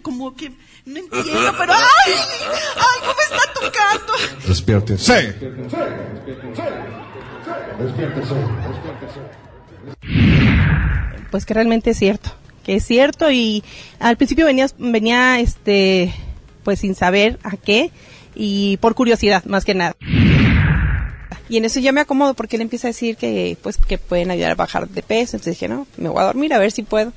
[0.01, 0.49] Como que
[0.85, 2.13] no entiendo, pero ¡ay!
[2.75, 4.13] ¡Algo me está tocando!
[4.47, 5.35] Despiértese.
[11.31, 12.29] pues que realmente es cierto,
[12.63, 13.63] que es cierto y
[13.99, 16.13] al principio venía, venía este,
[16.63, 17.89] pues sin saber a qué
[18.35, 19.95] y por curiosidad más que nada.
[21.49, 24.31] Y en eso ya me acomodo porque él empieza a decir que pues que pueden
[24.31, 26.83] ayudar a bajar de peso, entonces dije, no, me voy a dormir a ver si
[26.83, 27.11] puedo.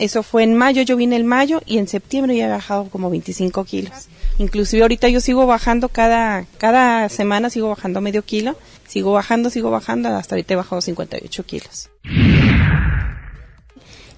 [0.00, 3.10] Eso fue en mayo, yo vine en mayo y en septiembre ya he bajado como
[3.10, 4.08] 25 kilos.
[4.38, 8.56] Inclusive ahorita yo sigo bajando cada, cada semana, sigo bajando medio kilo,
[8.88, 11.90] sigo bajando, sigo bajando, hasta ahorita he bajado 58 kilos.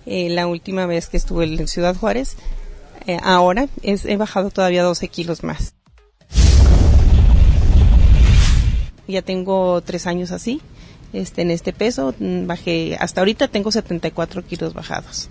[0.06, 2.36] Eh, la última vez que estuve en Ciudad Juárez,
[3.08, 5.74] eh, ahora es- he bajado todavía 12 kilos más.
[9.08, 10.60] Ya tengo tres años así,
[11.12, 15.28] este, en este peso, mm, bajé, hasta ahorita tengo 74 kilos bajados.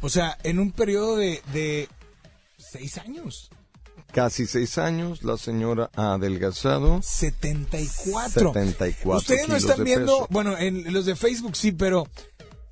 [0.00, 1.88] O sea, en un periodo de, de
[2.58, 3.50] seis años.
[4.12, 7.00] Casi seis años, la señora ha adelgazado.
[7.02, 8.52] 74.
[8.52, 12.06] 74 Ustedes no están viendo, bueno, en los de Facebook sí, pero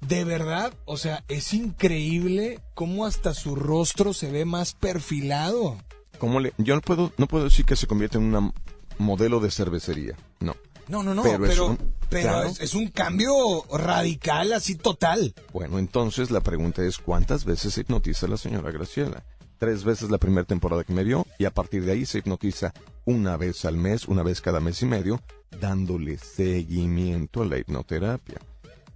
[0.03, 5.79] de verdad, o sea, es increíble cómo hasta su rostro se ve más perfilado.
[6.19, 8.53] ¿Cómo le- yo no puedo, no puedo decir que se convierte en una
[8.99, 10.17] modelo de cervecería.
[10.39, 10.55] No.
[10.89, 11.79] No, no, no, Pero pero, es un-
[12.11, 12.49] pero claro.
[12.49, 13.33] es, es un cambio
[13.73, 15.35] radical, así total.
[15.53, 19.23] Bueno, entonces la pregunta es ¿cuántas veces se hipnotiza la señora Graciela?
[19.59, 22.75] Tres veces la primera temporada que me vio y a partir de ahí se hipnotiza
[23.05, 25.21] una vez al mes, una vez cada mes y medio,
[25.61, 28.39] dándole seguimiento a la hipnoterapia.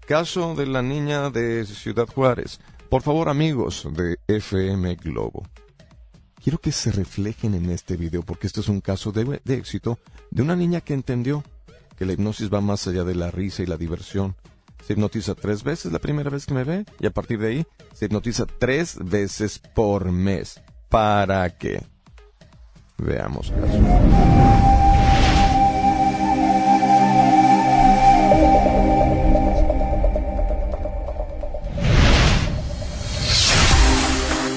[0.07, 2.59] Caso de la niña de Ciudad Juárez.
[2.91, 5.45] Por favor, amigos de FM Globo,
[6.43, 9.99] quiero que se reflejen en este video porque este es un caso de, de éxito
[10.31, 11.43] de una niña que entendió
[11.97, 14.37] que la hipnosis va más allá de la risa y la diversión.
[14.87, 17.67] Se hipnotiza tres veces la primera vez que me ve y a partir de ahí
[17.95, 20.61] se hipnotiza tres veces por mes.
[20.89, 21.83] ¿Para qué?
[22.99, 24.77] Veamos caso.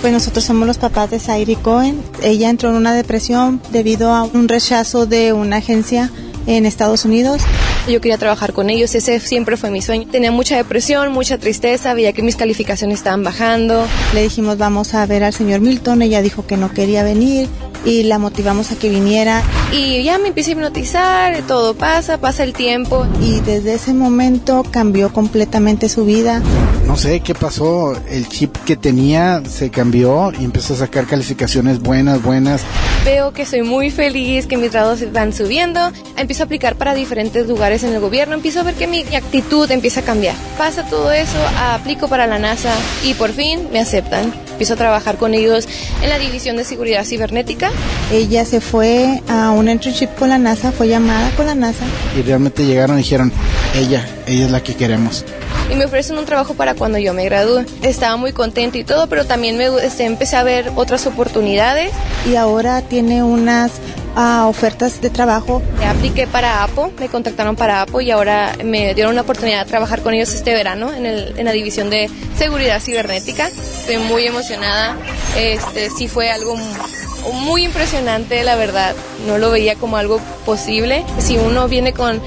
[0.01, 2.01] Pues nosotros somos los papás de Zairi Cohen.
[2.23, 6.09] Ella entró en una depresión debido a un rechazo de una agencia
[6.49, 7.41] en Estados Unidos.
[7.87, 10.07] Yo quería trabajar con ellos, ese siempre fue mi sueño.
[10.11, 13.85] Tenía mucha depresión, mucha tristeza, veía que mis calificaciones estaban bajando.
[14.13, 16.01] Le dijimos vamos a ver al señor Milton.
[16.01, 17.47] Ella dijo que no quería venir
[17.85, 19.43] y la motivamos a que viniera.
[19.71, 23.05] Y ya me empecé a hipnotizar, todo pasa, pasa el tiempo.
[23.21, 26.41] Y desde ese momento cambió completamente su vida.
[26.99, 31.79] No sé qué pasó, el chip que tenía se cambió y empezó a sacar calificaciones
[31.79, 32.61] buenas, buenas.
[33.05, 35.79] Veo que soy muy feliz, que mis grados van subiendo.
[36.17, 38.35] Empiezo a aplicar para diferentes lugares en el gobierno.
[38.35, 40.35] Empiezo a ver que mi actitud empieza a cambiar.
[40.57, 41.37] Pasa todo eso,
[41.71, 42.75] aplico para la NASA
[43.05, 44.33] y por fin me aceptan.
[44.51, 45.69] Empiezo a trabajar con ellos
[46.03, 47.71] en la División de Seguridad Cibernética.
[48.11, 51.85] Ella se fue a un internship con la NASA, fue llamada con la NASA.
[52.17, 53.31] Y realmente llegaron y dijeron,
[53.73, 55.23] ella, ella es la que queremos.
[55.71, 57.65] Y me ofrecen un trabajo para cuando yo me gradúe.
[57.83, 61.91] Estaba muy contento y todo, pero también me este, empecé a ver otras oportunidades.
[62.29, 63.71] Y ahora tiene unas
[64.15, 65.61] ah, ofertas de trabajo.
[65.87, 70.01] Apliqué para APO, me contactaron para APO y ahora me dieron una oportunidad de trabajar
[70.01, 73.47] con ellos este verano en, el, en la división de seguridad cibernética.
[73.47, 74.97] Estoy muy emocionada.
[75.37, 78.95] Este sí fue algo mu- muy impresionante, la verdad.
[79.27, 81.03] No lo veía como algo posible.
[81.19, 82.21] Si uno viene con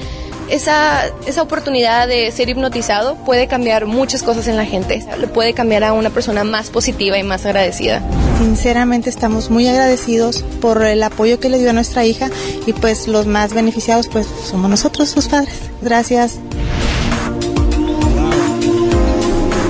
[0.53, 5.03] esa, esa oportunidad de ser hipnotizado puede cambiar muchas cosas en la gente.
[5.19, 8.03] Le puede cambiar a una persona más positiva y más agradecida.
[8.37, 12.29] Sinceramente estamos muy agradecidos por el apoyo que le dio a nuestra hija
[12.67, 15.55] y pues los más beneficiados pues somos nosotros, sus padres.
[15.81, 16.37] Gracias.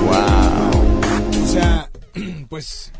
[0.04, 1.44] Wow.
[1.44, 1.88] O sea,
[2.50, 2.92] pues,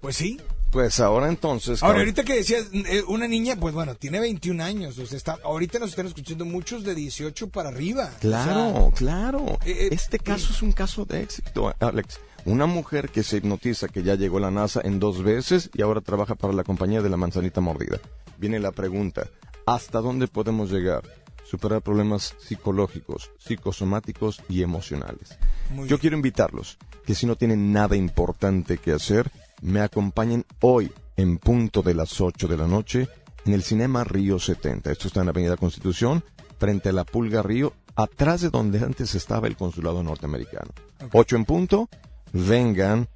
[0.00, 0.40] pues sí.
[0.70, 1.82] Pues ahora entonces...
[1.82, 4.98] Ahora, ahorita que decías, eh, una niña, pues bueno, tiene 21 años.
[4.98, 8.10] O sea, está, ahorita nos están escuchando muchos de 18 para arriba.
[8.20, 9.58] Claro, O sea, claro.
[9.64, 12.18] eh, Este caso es un caso de éxito, Alex.
[12.44, 15.82] Una mujer que se hipnotiza, que ya llegó a la NASA en dos veces y
[15.82, 17.98] ahora trabaja para la compañía de la manzanita mordida.
[18.38, 19.28] Viene la pregunta,
[19.64, 21.02] ¿hasta dónde podemos llegar?
[21.44, 25.38] Superar problemas psicológicos, psicosomáticos y emocionales.
[25.70, 29.30] Muy Yo quiero invitarlos que si no tienen nada importante que hacer,
[29.62, 33.08] me acompañen hoy en punto de las 8 de la noche
[33.44, 34.90] en el Cinema Río 70.
[34.90, 36.24] Esto está en la Avenida Constitución,
[36.58, 40.72] frente a la Pulga Río, atrás de donde antes estaba el consulado norteamericano.
[41.12, 41.88] 8 en punto,
[42.32, 43.08] vengan,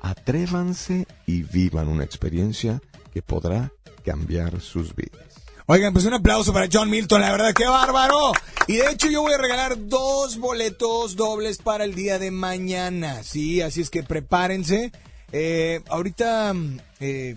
[0.00, 2.80] atrévanse y vivan una experiencia
[3.12, 3.72] que podrá
[4.04, 5.26] cambiar sus vidas.
[5.68, 8.32] Oigan, pues un aplauso para John Milton, la verdad, qué bárbaro.
[8.68, 13.24] Y de hecho yo voy a regalar dos boletos dobles para el día de mañana,
[13.24, 14.92] sí, así es que prepárense.
[15.32, 17.34] Eh, ahorita mm, eh,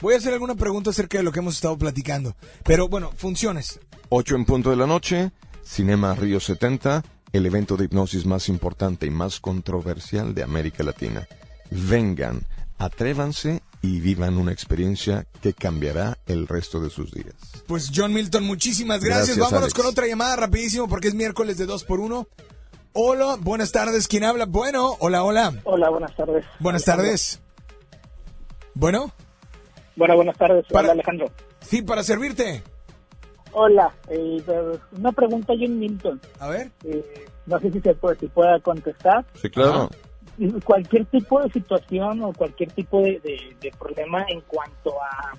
[0.00, 2.36] voy a hacer alguna pregunta acerca de lo que hemos estado platicando.
[2.64, 3.80] Pero bueno, funciones.
[4.08, 5.32] 8 en punto de la noche,
[5.64, 11.26] Cinema Río 70, el evento de hipnosis más importante y más controversial de América Latina.
[11.70, 12.46] Vengan,
[12.78, 17.34] atrévanse y vivan una experiencia que cambiará el resto de sus días.
[17.66, 19.36] Pues John Milton, muchísimas gracias.
[19.36, 19.74] Gracias, Vámonos Alex.
[19.74, 22.28] con otra llamada rapidísimo porque es miércoles de 2 por 1
[22.98, 24.08] Hola, buenas tardes.
[24.08, 24.46] ¿Quién habla?
[24.46, 25.52] Bueno, hola, hola.
[25.64, 26.46] Hola, buenas tardes.
[26.60, 27.40] Buenas tardes.
[28.72, 29.12] Bueno,
[29.96, 30.64] Bueno, buenas tardes.
[30.70, 31.26] Para- Hola, Alejandro.
[31.60, 32.62] sí, para servirte.
[33.52, 34.42] Hola, eh,
[34.92, 36.20] una pregunta John Milton.
[36.40, 36.70] A ver.
[36.84, 39.26] Eh, no sé si se puede, si pueda contestar.
[39.34, 39.90] Sí, claro.
[40.64, 45.36] Cualquier tipo de situación o cualquier tipo de, de- de problema en cuanto a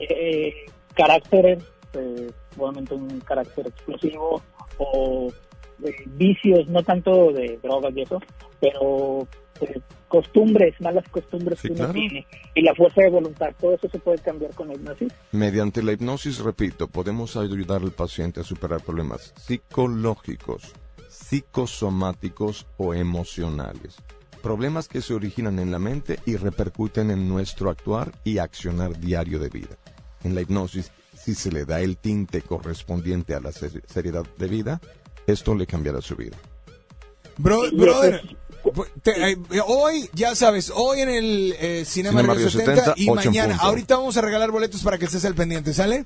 [0.00, 0.54] eh,
[0.94, 1.62] caracteres,
[1.94, 4.42] eh, obviamente un carácter explosivo
[4.78, 5.32] o
[5.84, 8.20] eh, vicios, no tanto de drogas y eso,
[8.60, 9.26] pero
[9.60, 11.92] eh, costumbres, malas costumbres Sí, que uno claro.
[11.92, 15.12] tiene y la fuerza de voluntad, todo eso se puede cambiar con la hipnosis.
[15.32, 20.72] Mediante la hipnosis, repito, podemos ayudar al paciente a superar problemas psicológicos,
[21.08, 23.96] psicosomáticos o emocionales.
[24.42, 29.38] Problemas que se originan en la mente y repercuten en nuestro actuar y accionar diario
[29.38, 29.76] de vida.
[30.24, 34.48] En la hipnosis, si se le da el tinte correspondiente a la ser- seriedad de
[34.48, 34.80] vida,
[35.26, 36.36] esto le cambiará su vida.
[37.38, 38.22] Bro, brother,
[39.02, 43.02] te- eh, hoy, ya sabes, hoy en el eh, Cinema, Cinema Radio Río 70, 70,
[43.02, 43.56] y mañana.
[43.60, 46.04] Ahorita vamos a regalar boletos para que estés al pendiente, ¿sale?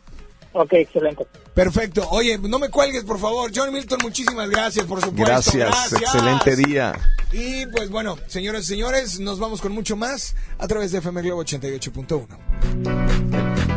[0.57, 1.27] Ok, excelente.
[1.53, 2.07] Perfecto.
[2.11, 3.51] Oye, no me cuelgues, por favor.
[3.53, 5.25] John Milton, muchísimas gracias, por supuesto.
[5.27, 6.93] Gracias, excelente día.
[7.33, 11.23] Y pues bueno, señoras y señores, nos vamos con mucho más a través de FM
[11.23, 13.74] Globo 88.1.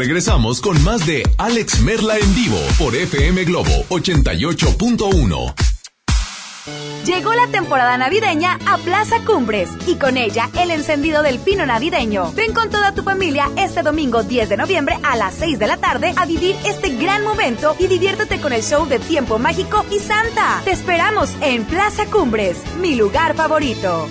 [0.00, 5.54] regresamos con más de Alex Merla en vivo por FM Globo 88.1.
[7.04, 12.32] Llegó la temporada navideña a Plaza Cumbres y con ella el encendido del pino navideño.
[12.32, 15.76] Ven con toda tu familia este domingo 10 de noviembre a las 6 de la
[15.76, 19.98] tarde a vivir este gran momento y diviértete con el show de Tiempo Mágico y
[19.98, 20.62] Santa.
[20.64, 24.08] Te esperamos en Plaza Cumbres, mi lugar favorito.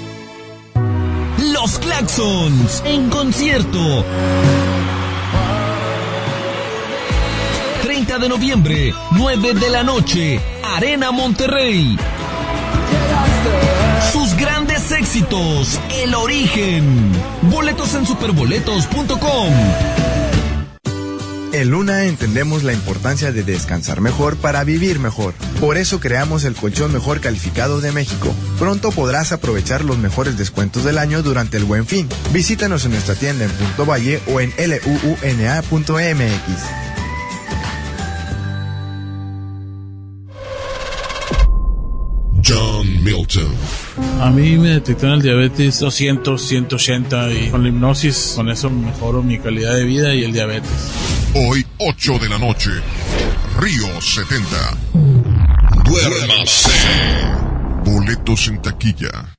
[1.51, 4.05] Los Claxons en concierto.
[8.19, 11.97] 30 de noviembre, 9 de la noche, Arena Monterrey.
[14.11, 17.11] Sus grandes éxitos, El Origen.
[17.43, 19.53] Boletos en superboletos.com.
[21.51, 25.33] En Luna entendemos la importancia de descansar mejor para vivir mejor.
[25.59, 28.33] Por eso creamos el colchón mejor calificado de México.
[28.59, 32.07] Pronto podrás aprovechar los mejores descuentos del año durante el Buen Fin.
[32.31, 36.78] Visítanos en nuestra tienda en Punto Valle o en luuna.mx.
[43.09, 43.51] Milton.
[44.21, 49.23] A mí me detectaron el diabetes 200, 180 y con la hipnosis, con eso mejoro
[49.23, 50.69] mi calidad de vida y el diabetes.
[51.33, 52.69] Hoy, 8 de la noche,
[53.59, 54.47] Río 70.
[55.85, 56.69] Duérmase.
[57.83, 59.38] Boletos en taquilla.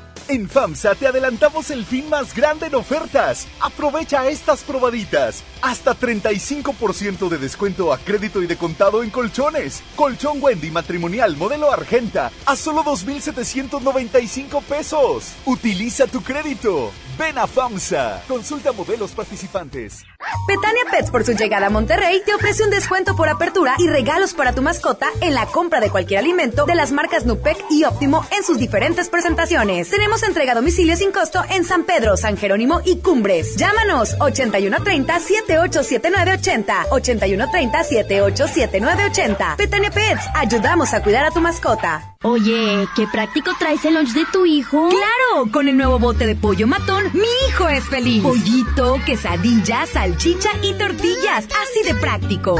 [0.27, 3.47] En FAMSA te adelantamos el fin más grande en ofertas.
[3.59, 5.43] Aprovecha estas probaditas.
[5.61, 9.83] Hasta 35% de descuento a crédito y de contado en colchones.
[9.95, 15.33] Colchón Wendy matrimonial modelo Argenta a solo 2.795 pesos.
[15.45, 16.91] Utiliza tu crédito.
[17.17, 18.23] Ven a FAMSA.
[18.27, 20.03] Consulta modelos participantes.
[20.47, 24.33] Petania Pets por su llegada a Monterrey te ofrece un descuento por apertura y regalos
[24.33, 28.25] para tu mascota en la compra de cualquier alimento de las marcas Nupec y Óptimo
[28.35, 29.89] en sus diferentes presentaciones.
[29.89, 33.55] Tenemos entrega a domicilio sin costo en San Pedro, San Jerónimo y Cumbres.
[33.55, 39.55] Llámanos 8130 787980 8130 787980.
[39.57, 42.15] Petania Pets, ayudamos a cuidar a tu mascota.
[42.23, 44.89] Oye, qué práctico traes el lunch de tu hijo.
[44.89, 48.21] Claro, con el nuevo bote de pollo matón, mi hijo es feliz.
[48.21, 52.59] Pollito, quesadilla, salchicha y tortillas, así de práctico.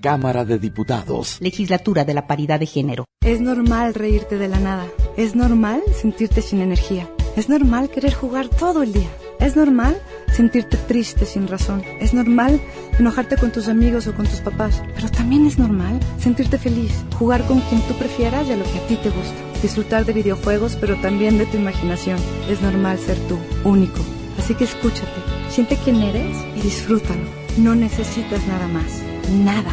[0.00, 1.38] Cámara de Diputados.
[1.40, 3.04] Legislatura de la Paridad de Género.
[3.24, 4.86] Es normal reírte de la nada.
[5.16, 7.08] Es normal sentirte sin energía.
[7.36, 9.08] Es normal querer jugar todo el día.
[9.40, 10.00] Es normal
[10.32, 11.82] sentirte triste sin razón.
[12.00, 12.60] Es normal
[12.98, 14.82] enojarte con tus amigos o con tus papás.
[14.94, 18.78] Pero también es normal sentirte feliz, jugar con quien tú prefieras y a lo que
[18.78, 19.34] a ti te gusta.
[19.62, 22.18] Disfrutar de videojuegos, pero también de tu imaginación.
[22.48, 24.00] Es normal ser tú, único.
[24.38, 27.24] Así que escúchate, siente quién eres y disfrútalo.
[27.58, 29.02] No necesitas nada más.
[29.30, 29.70] Nada.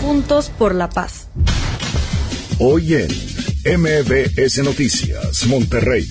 [0.00, 1.28] Juntos por la paz.
[2.58, 3.10] Hoy en
[3.80, 6.06] MBS Noticias, Monterrey.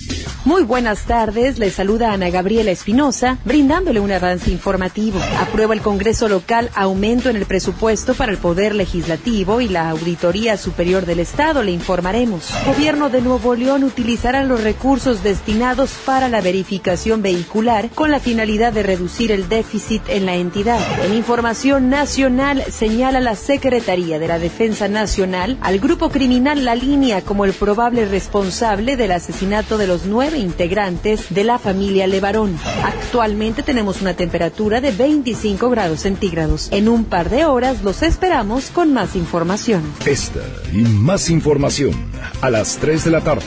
[0.46, 5.20] Muy buenas tardes, les saluda Ana Gabriela Espinosa, brindándole un avance informativo.
[5.38, 10.56] Aprueba el Congreso local aumento en el presupuesto para el Poder Legislativo y la Auditoría
[10.56, 12.48] Superior del Estado, le informaremos.
[12.64, 18.72] Gobierno de Nuevo León utilizará los recursos destinados para la verificación vehicular con la finalidad
[18.72, 20.80] de reducir el déficit en la entidad.
[21.04, 27.20] En información nacional señala la Secretaría de la Defensa Nacional al grupo criminal La Línea
[27.20, 32.56] como el probable responsable del asesinato de los nueve integrantes de la familia Levarón.
[32.84, 36.68] Actualmente tenemos una temperatura de 25 grados centígrados.
[36.70, 39.82] En un par de horas los esperamos con más información.
[40.06, 40.40] Esta
[40.72, 41.94] y más información
[42.40, 43.46] a las 3 de la tarde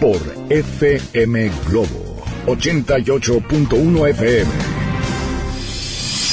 [0.00, 4.87] por FM Globo 88.1 FM.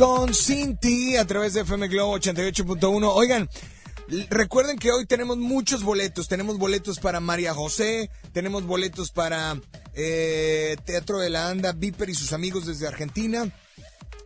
[0.00, 3.12] Con Cinti a través de FM Globo 88.1.
[3.14, 3.50] Oigan,
[4.30, 6.26] recuerden que hoy tenemos muchos boletos.
[6.26, 9.60] Tenemos boletos para María José, tenemos boletos para
[9.92, 13.54] eh, Teatro de la Anda, Viper y sus amigos desde Argentina.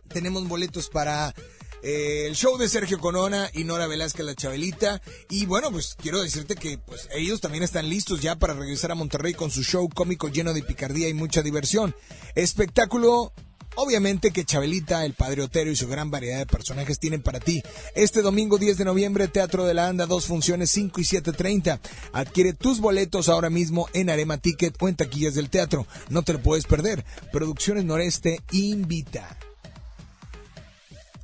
[0.07, 1.35] Tenemos boletos para
[1.83, 5.01] eh, el show de Sergio Corona y Nora Velázquez La Chabelita.
[5.29, 8.95] Y bueno, pues quiero decirte que pues ellos también están listos ya para regresar a
[8.95, 11.93] Monterrey con su show cómico lleno de picardía y mucha diversión.
[12.33, 13.33] Espectáculo
[13.75, 17.61] Obviamente que Chabelita, el Padre Otero y su gran variedad de personajes tienen para ti.
[17.93, 21.79] Este domingo 10 de noviembre, Teatro de la Anda, dos funciones 5 y 7.30.
[22.13, 25.85] Adquiere tus boletos ahora mismo en Arema Ticket o en taquillas del teatro.
[26.09, 27.03] No te lo puedes perder.
[27.31, 29.37] Producciones Noreste invita.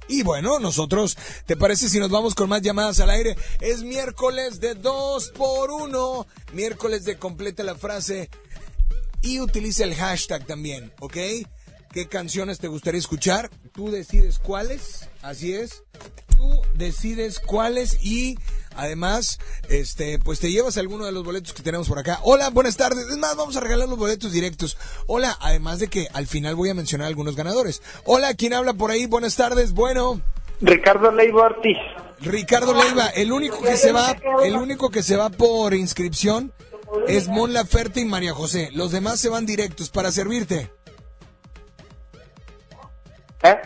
[0.10, 3.38] Y bueno, nosotros, ¿te parece si nos vamos con más llamadas al aire?
[3.62, 8.30] Es miércoles de 2 por 1 miércoles de completa la frase
[9.22, 11.16] y utiliza el hashtag también, ¿ok?
[11.92, 13.50] ¿Qué canciones te gustaría escuchar?
[13.74, 15.84] Tú decides cuáles, así es.
[16.38, 18.38] Tú decides cuáles y
[18.78, 22.20] además, este, pues te llevas alguno de los boletos que tenemos por acá.
[22.24, 23.08] Hola, buenas tardes.
[23.08, 24.78] Es más, vamos a regalar los boletos directos.
[25.06, 27.82] Hola, además de que al final voy a mencionar algunos ganadores.
[28.06, 29.06] Hola, ¿quién habla por ahí?
[29.06, 29.74] Buenas tardes.
[29.74, 30.22] Bueno.
[30.62, 31.78] Ricardo Leiva Ortiz.
[32.22, 34.16] Ricardo Leiva, el único que se va,
[34.46, 36.54] el único que se va por inscripción
[37.08, 38.70] es Mon Laferte y María José.
[38.72, 40.72] Los demás se van directos para servirte.
[43.44, 43.58] ¿Eh?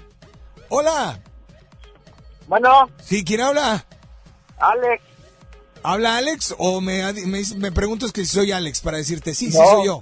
[0.70, 1.22] Hola.
[2.48, 2.90] Bueno.
[3.04, 3.86] Sí, ¿quién habla?
[4.58, 5.04] Alex.
[5.84, 9.58] ¿Habla Alex o me, me, me preguntas que si soy Alex para decirte sí, sí
[9.58, 10.02] soy yo?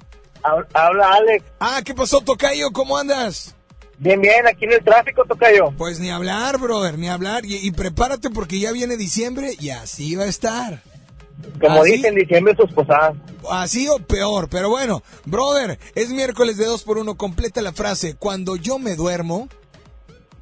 [0.74, 1.43] Habla Alex.
[1.59, 2.72] Ah, ¿qué pasó, Tocayo?
[2.72, 3.53] ¿Cómo andas?
[3.99, 5.71] Bien, bien, aquí en el tráfico, Tocayo.
[5.77, 7.45] Pues ni hablar, brother, ni hablar.
[7.45, 10.81] Y, y prepárate porque ya viene diciembre y así va a estar.
[11.59, 11.93] Como ¿Así?
[11.93, 13.15] dicen, diciembre sus posadas.
[13.49, 18.15] Así o peor, pero bueno, brother, es miércoles de 2 por 1 completa la frase,
[18.15, 19.49] cuando yo me duermo,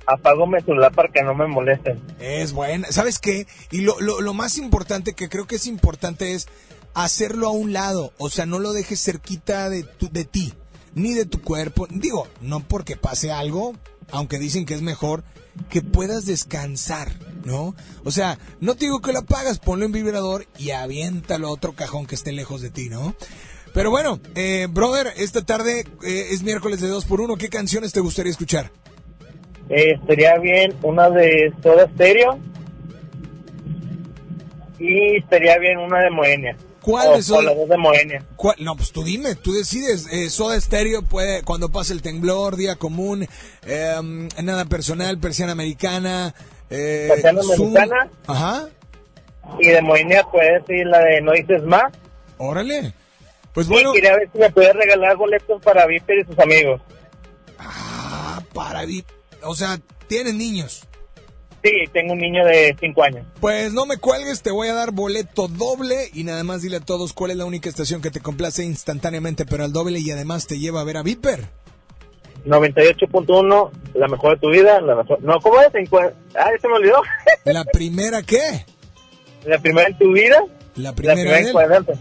[0.05, 2.01] Apago mi celular para que no me molesten.
[2.19, 3.47] es buena, ¿sabes qué?
[3.71, 6.47] Y lo, lo, lo más importante, que creo que es importante, es
[6.93, 10.53] hacerlo a un lado, o sea, no lo dejes cerquita de, tu- de ti,
[10.95, 13.73] ni de tu cuerpo, digo, no porque pase algo,
[14.11, 15.23] aunque dicen que es mejor,
[15.69, 17.09] que puedas descansar,
[17.45, 17.75] ¿no?
[18.03, 21.73] O sea, no te digo que lo apagas, ponlo en vibrador y aviéntalo a otro
[21.73, 23.15] cajón que esté lejos de ti, ¿no?
[23.73, 27.93] Pero bueno, eh, brother, esta tarde eh, es miércoles de 2 por 1 ¿qué canciones
[27.93, 28.71] te gustaría escuchar?
[29.69, 32.37] Eh, estaría bien una de Soda Stereo.
[34.77, 36.57] Y estaría bien una de Moenia.
[36.81, 37.21] ¿Cuál O- de
[37.55, 38.25] dos de Moenia.
[38.35, 38.55] ¿Cuál?
[38.59, 40.07] No, pues tú dime, tú decides.
[40.11, 43.27] Eh, Soda Stereo puede, cuando pasa el temblor, día común,
[43.65, 43.95] eh,
[44.41, 46.33] nada personal, persiana americana,
[46.69, 48.09] eh, Persiana americana.
[48.27, 48.69] Ajá,
[49.59, 51.91] Y de Moenia puede ser la de No dices más.
[52.37, 52.93] órale.
[53.53, 56.81] Pues bueno, quería ver si me puede regalar boletos para Viper y sus amigos.
[57.59, 59.05] ah, para vi-
[59.43, 60.83] o sea, tienes niños.
[61.63, 63.25] Sí, tengo un niño de 5 años.
[63.39, 66.81] Pues no me cuelgues, te voy a dar boleto doble y nada más dile a
[66.81, 70.47] todos cuál es la única estación que te complace instantáneamente, pero al doble y además
[70.47, 71.47] te lleva a ver a Viper.
[72.45, 74.81] 98.1, la mejor de tu vida.
[74.81, 75.21] La mejor...
[75.21, 75.67] No, ¿cómo es?
[75.67, 77.01] Ah, ya se me olvidó.
[77.45, 78.65] ¿La primera qué?
[79.45, 80.43] la primera en tu vida.
[80.75, 81.93] La primera, primera de en cuadrante.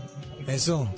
[0.47, 0.91] Eso.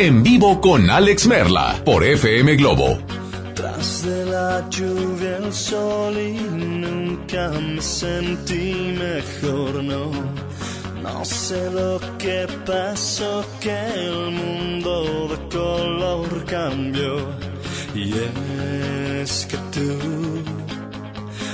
[0.00, 2.98] En vivo con Alex Merla por FM Globo.
[3.56, 10.12] Tras de la lluvia el sol y nunca me sentí mejor, no.
[11.02, 17.16] No sé lo que pasó, que el mundo de color cambió.
[17.92, 18.14] Y
[19.20, 19.98] es que tú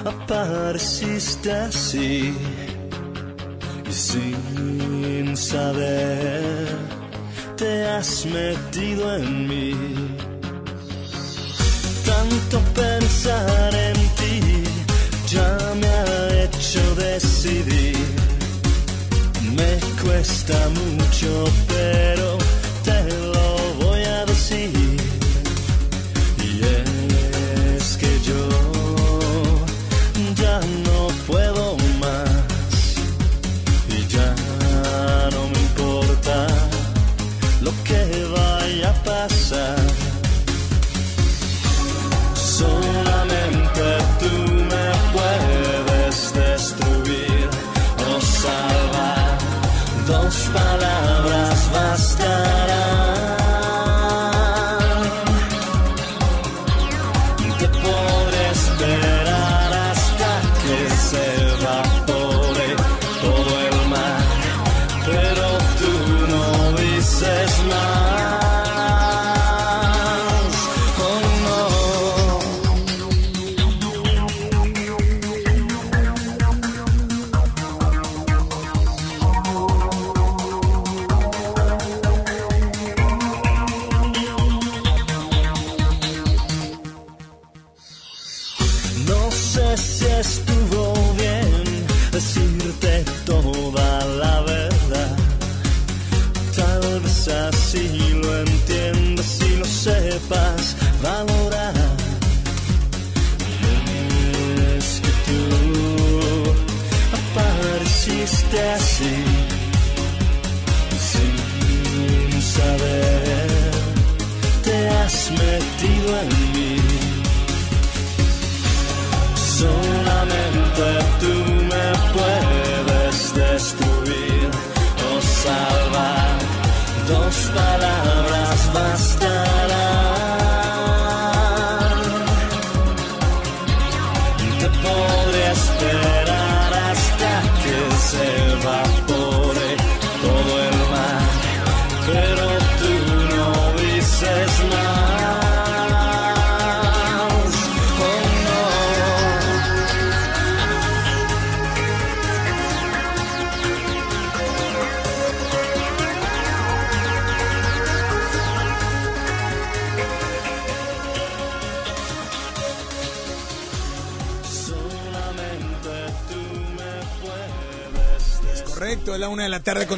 [0.05, 2.35] apareciste así
[8.05, 10.04] te has metido en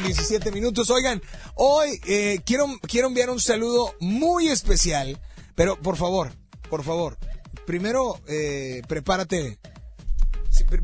[0.07, 0.89] 17 minutos.
[0.89, 1.21] Oigan,
[1.55, 5.19] hoy eh, quiero, quiero enviar un saludo muy especial,
[5.53, 6.31] pero por favor,
[6.69, 7.17] por favor,
[7.65, 9.59] primero eh, prepárate.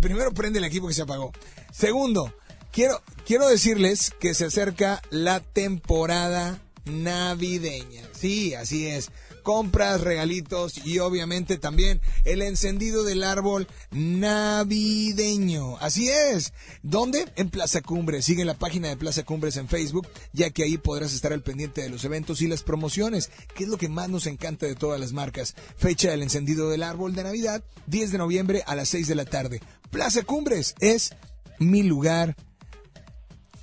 [0.01, 1.31] Primero prende el equipo que se apagó.
[1.71, 2.33] Segundo,
[2.71, 8.03] quiero, quiero decirles que se acerca la temporada navideña.
[8.13, 9.09] Sí, así es.
[9.43, 15.77] Compras, regalitos y obviamente también el encendido del árbol navideño.
[15.77, 16.53] Así es.
[16.81, 17.25] ¿Dónde?
[17.35, 18.25] En Plaza Cumbres.
[18.25, 21.81] Sigue la página de Plaza Cumbres en Facebook, ya que ahí podrás estar al pendiente
[21.81, 24.99] de los eventos y las promociones, que es lo que más nos encanta de todas
[24.99, 25.55] las marcas.
[25.77, 29.25] Fecha del encendido del árbol de Navidad, 10 de noviembre a las 6 de la
[29.25, 29.61] tarde.
[29.91, 31.11] Plaza Cumbres es
[31.59, 32.35] mi lugar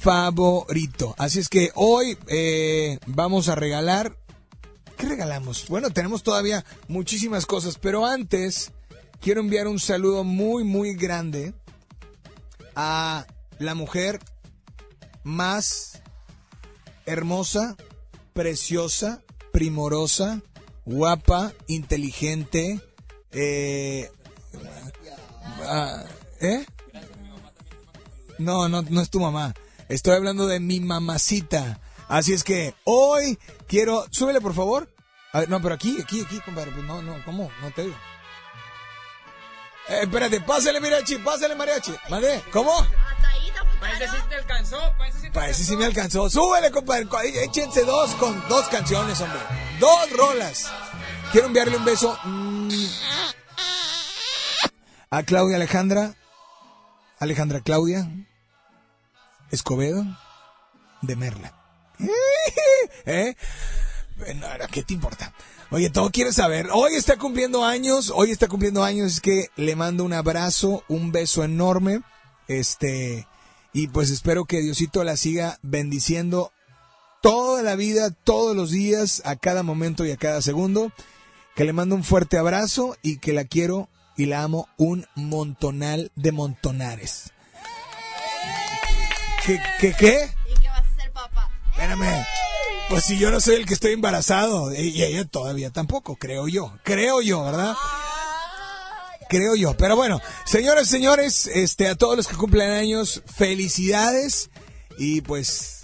[0.00, 1.14] favorito.
[1.18, 4.16] Así es que hoy eh, vamos a regalar.
[5.00, 5.66] ¿Qué regalamos?
[5.68, 8.70] Bueno, tenemos todavía muchísimas cosas, pero antes
[9.18, 11.54] quiero enviar un saludo muy, muy grande
[12.76, 13.26] a
[13.58, 14.20] la mujer
[15.22, 16.02] más
[17.06, 17.76] hermosa,
[18.34, 19.22] preciosa,
[19.52, 20.42] primorosa,
[20.84, 22.80] guapa, inteligente,
[23.32, 24.10] eh,
[25.62, 26.04] ah,
[26.42, 26.66] ¿eh?
[28.38, 29.54] No, no, no es tu mamá.
[29.88, 31.80] Estoy hablando de mi mamacita.
[32.10, 34.04] Así es que hoy quiero.
[34.10, 34.89] Súbele, por favor.
[35.32, 36.70] A ver, no, pero aquí, aquí, aquí, compadre.
[36.72, 37.50] Pues no, no, ¿cómo?
[37.60, 37.96] No te digo.
[39.88, 41.94] Eh, espérate, pásale, mariachi, pásale, mariachi.
[42.08, 42.72] Mande, ¿cómo?
[43.80, 46.28] Parece si te alcanzó, parece si te Parece si me alcanzó.
[46.28, 47.06] Súbele, compadre.
[47.06, 49.40] Co- Échense dos con dos canciones, hombre.
[49.78, 50.70] Dos rolas.
[51.32, 52.70] Quiero enviarle un beso mm,
[55.10, 56.14] a Claudia Alejandra.
[57.18, 58.08] Alejandra Claudia
[59.50, 60.04] Escobedo
[61.02, 61.52] de Merla.
[63.06, 63.36] ¿Eh?
[64.70, 65.32] ¿Qué te importa?
[65.70, 66.68] Oye, todo quieres saber.
[66.72, 71.12] Hoy está cumpliendo años, hoy está cumpliendo años, es que le mando un abrazo, un
[71.12, 72.02] beso enorme.
[72.48, 73.26] Este,
[73.72, 76.52] y pues espero que Diosito la siga bendiciendo
[77.22, 80.92] toda la vida, todos los días, a cada momento y a cada segundo.
[81.54, 86.10] Que le mando un fuerte abrazo y que la quiero y la amo un montonal
[86.14, 87.32] de montonares.
[89.44, 90.30] ¿Qué, qué, qué?
[90.48, 91.50] ¿Y qué vas a hacer, papá?
[91.72, 92.39] Espérame.
[92.90, 96.76] Pues si yo no soy el que estoy embarazado, y ella todavía tampoco, creo yo.
[96.82, 97.76] Creo yo, ¿verdad?
[99.28, 99.76] Creo yo.
[99.76, 104.50] Pero bueno, señores, señores, este, a todos los que cumplen años, felicidades.
[104.98, 105.82] Y pues,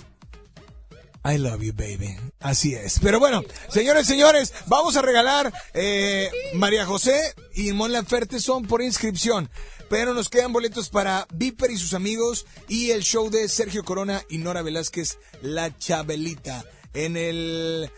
[1.25, 2.17] I love you, baby.
[2.41, 2.99] Así es.
[3.01, 8.83] Pero bueno, señores, señores, vamos a regalar eh, María José y Mon Laferte son por
[8.83, 9.49] inscripción.
[9.89, 14.25] Pero nos quedan boletos para Viper y sus amigos y el show de Sergio Corona
[14.29, 16.65] y Nora Velázquez, La Chabelita,
[16.97, 17.91] en el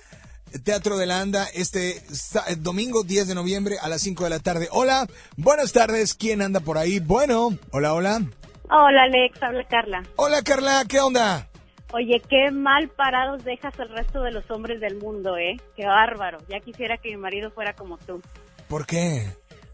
[0.65, 4.41] Teatro de la Anda este eh, domingo 10 de noviembre a las 5 de la
[4.41, 4.69] tarde.
[4.73, 5.07] Hola,
[5.37, 6.15] buenas tardes.
[6.15, 6.99] ¿Quién anda por ahí?
[6.99, 8.23] Bueno, hola, hola.
[8.70, 10.03] Hola Alex, habla Carla.
[10.16, 11.49] Hola, Carla, ¿qué onda?
[11.93, 15.57] Oye, qué mal parados dejas al resto de los hombres del mundo, ¿eh?
[15.75, 16.39] Qué bárbaro.
[16.49, 18.20] Ya quisiera que mi marido fuera como tú.
[18.69, 19.27] ¿Por qué?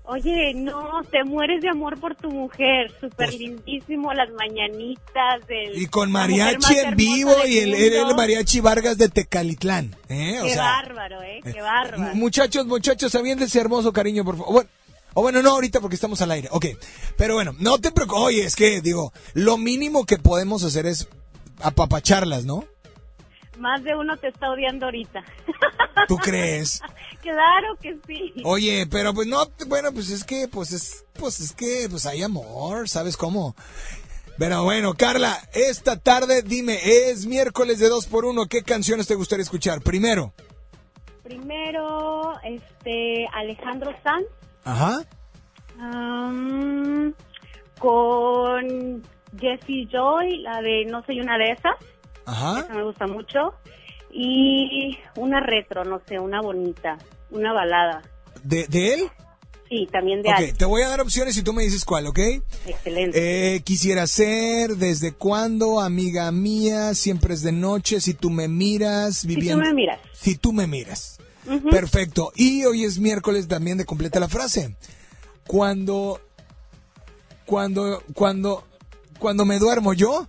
[0.07, 2.93] Oye, no, te mueres de amor por tu mujer.
[3.01, 5.81] Súper lindísimo las mañanitas del...
[5.81, 9.97] Y con mariachi en vivo y el, el- el mariachi Vargas de Tecalitlán.
[10.11, 10.41] ¿eh?
[10.41, 11.41] O Qué sea, bárbaro, ¿eh?
[11.43, 12.15] Qué bárbaro.
[12.17, 14.53] muchachos, muchachos, aviéndense hermoso cariño, por favor.
[14.53, 14.69] Bueno,
[15.15, 16.49] o bueno, no ahorita porque estamos al aire.
[16.51, 16.67] Ok,
[17.17, 18.23] pero bueno, no te preocupes.
[18.25, 21.09] Oye, es que, digo, lo mínimo que podemos hacer es
[21.63, 22.65] apapacharlas, ¿no?
[23.59, 25.25] Más de uno te está odiando ahorita.
[26.09, 26.81] ¿Tú crees?
[27.23, 28.35] claro que sí.
[28.45, 32.23] Oye, pero pues no, bueno, pues es que, pues es, pues es que, pues hay
[32.23, 33.55] amor, ¿sabes cómo?
[34.37, 39.15] Pero bueno, Carla, esta tarde dime, es miércoles de 2 por 1 ¿qué canciones te
[39.15, 39.81] gustaría escuchar?
[39.81, 40.33] Primero.
[41.23, 44.27] Primero, este, Alejandro Sanz.
[44.65, 45.05] Ajá.
[47.79, 49.03] Con
[49.39, 51.77] Jessie Joy, la de No soy una de esas.
[52.27, 52.61] Ajá.
[52.61, 53.55] Esa me gusta mucho.
[54.11, 56.99] Y una retro, no sé, una bonita,
[57.31, 58.03] una balada.
[58.43, 59.01] ¿De, de él?
[59.69, 60.59] Sí, también de Ok, Alex.
[60.59, 62.19] te voy a dar opciones y tú me dices cuál, ¿ok?
[62.67, 63.57] Excelente.
[63.57, 65.81] Eh, quisiera ser, ¿desde cuándo?
[65.81, 69.63] Amiga mía, siempre es de noche, si tú me miras, Si viviendo...
[69.63, 69.99] tú me miras.
[70.13, 71.19] Si tú me miras.
[71.71, 72.31] Perfecto.
[72.37, 74.77] Y hoy es miércoles también de completa la frase.
[75.47, 76.21] Cuando,
[77.47, 78.65] cuando, cuando,
[79.19, 80.29] cuando me duermo yo,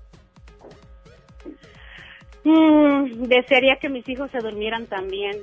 [2.46, 5.42] Mm, desearía que mis hijos se durmieran también.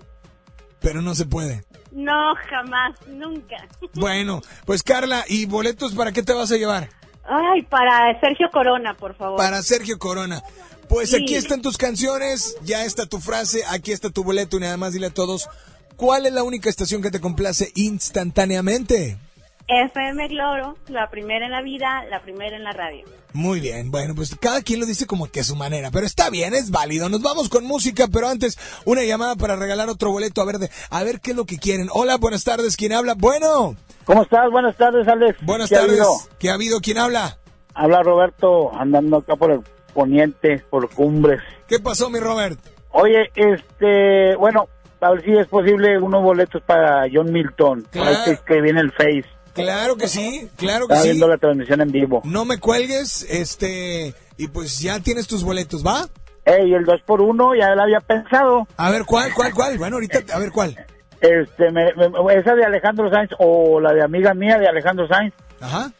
[0.81, 1.63] pero no se puede.
[1.93, 3.57] No, jamás, nunca.
[3.95, 6.89] Bueno, pues Carla, ¿y boletos para qué te vas a llevar?
[7.25, 9.37] Ay, para Sergio Corona, por favor.
[9.37, 10.43] Para Sergio Corona.
[10.89, 11.17] Pues Sí.
[11.23, 14.93] aquí están tus canciones, ya está tu frase, aquí está tu boleto y nada más
[14.93, 15.49] dile a todos,
[15.97, 19.19] ¿cuál es la única estación que te complace instantáneamente?
[19.69, 23.05] FM Gloro, la primera en la vida, la primera en la radio.
[23.33, 26.29] Muy bien, bueno, pues cada quien lo dice como que a su manera, pero está
[26.29, 27.09] bien, es válido.
[27.09, 30.71] Nos vamos con música, pero antes una llamada para regalar otro boleto a ver de,
[30.91, 31.89] a ver qué es lo que quieren.
[31.93, 33.15] Hola, buenas tardes, ¿quién habla?
[33.17, 33.77] Bueno.
[34.05, 34.51] ¿Cómo estás?
[34.51, 35.39] Buenas tardes, Alex.
[35.43, 36.01] Buenas ¿Qué ha tardes.
[36.01, 36.13] habido?
[36.39, 36.81] ¿Qué ha habido?
[36.81, 37.39] ¿Quién habla?
[37.75, 39.61] Habla Roberto, andando acá por el
[39.95, 41.41] poniente, por cumbres.
[41.69, 42.59] ¿Qué pasó, mi Robert?
[42.91, 44.69] Oye, este, bueno,
[45.01, 47.87] a ver si es posible unos boletos para John Milton.
[47.91, 48.39] Claro.
[48.45, 49.25] Que viene el Face.
[49.55, 51.09] Claro que sí, claro que Está sí.
[51.11, 52.23] viendo la transmisión en vivo.
[52.25, 56.09] No me cuelgues, este, y pues ya tienes tus boletos, ¿va?
[56.45, 58.67] Ey, el 2 por 1 ya lo había pensado.
[58.77, 59.79] A ver, ¿cuál, cuál, cuál?
[59.79, 60.77] Bueno, ahorita, a ver, ¿cuál?
[61.21, 65.33] Este, me- me- esa de Alejandro Sainz o la de amiga mía de Alejandro Sainz.
[65.61, 65.93] Ajá.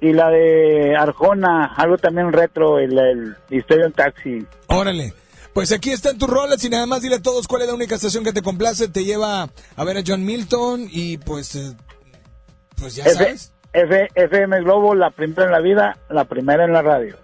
[0.00, 4.46] Y la de Arjona, algo también retro, el, el Historia en Taxi.
[4.68, 5.12] Órale.
[5.52, 7.96] Pues aquí están tus rolas y nada más dile a todos cuál es la única
[7.96, 11.72] estación que te complace, te lleva a ver a John Milton y pues, eh,
[12.80, 13.52] pues ya F- sabes.
[13.72, 17.16] F- FM Globo, la primera en la vida, la primera en la radio.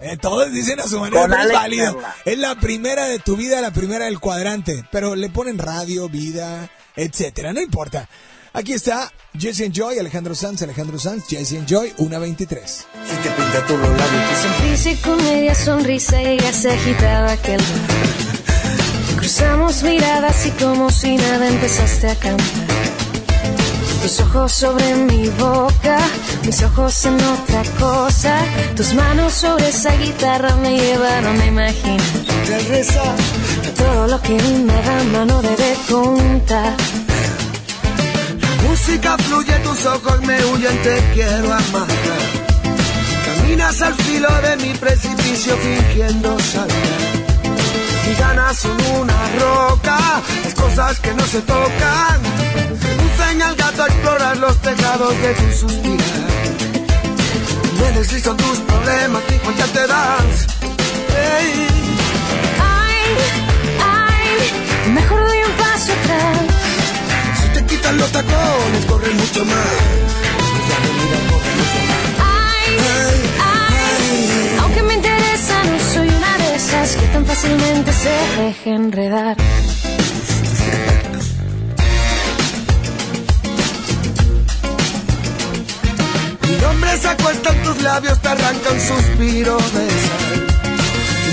[0.00, 1.98] Eh, todos dicen a su manera, pero es válido.
[2.24, 6.68] Es la primera de tu vida, la primera del cuadrante, pero le ponen radio, vida,
[6.96, 8.08] etcétera, no importa.
[8.52, 12.36] Aquí está Jesse and Joy, Alejandro Sanz, Alejandro Sanz, Jesse and Joy, 1.23.
[12.36, 17.60] Si te pinta los labios, Sonrisa y con media sonrisa ya se agitaba aquel.
[19.16, 22.63] Cruzamos miradas y como si nada empezaste a cantar.
[24.04, 25.96] Tus ojos sobre mi boca,
[26.44, 28.36] mis ojos en otra cosa.
[28.76, 32.06] Tus manos sobre esa guitarra me llevaron a imaginar.
[33.74, 36.76] Todo lo que una dama no debe contar.
[38.68, 41.88] música fluye, tus ojos me huyen, te quiero amar.
[43.24, 46.76] Caminas al filo de mi precipicio fingiendo saltar.
[48.06, 49.98] Mis ganas son una roca,
[50.44, 52.63] las cosas que no se tocan.
[53.34, 56.30] Un al gato a explorar los tejados de tu suspirar.
[57.80, 60.46] Me deslizo tus problemas y ya te das.
[62.62, 63.02] Ay,
[63.82, 66.38] ay, mejor doy un paso atrás.
[67.40, 69.74] Si te quitan los tacones, corre mucho más.
[72.20, 72.76] Ay,
[73.40, 79.36] ay, aunque me interesa, no soy una de esas que tan fácilmente se deje enredar.
[86.60, 90.46] Nombre se acuesta en tus labios, te arranca un suspiro de sal.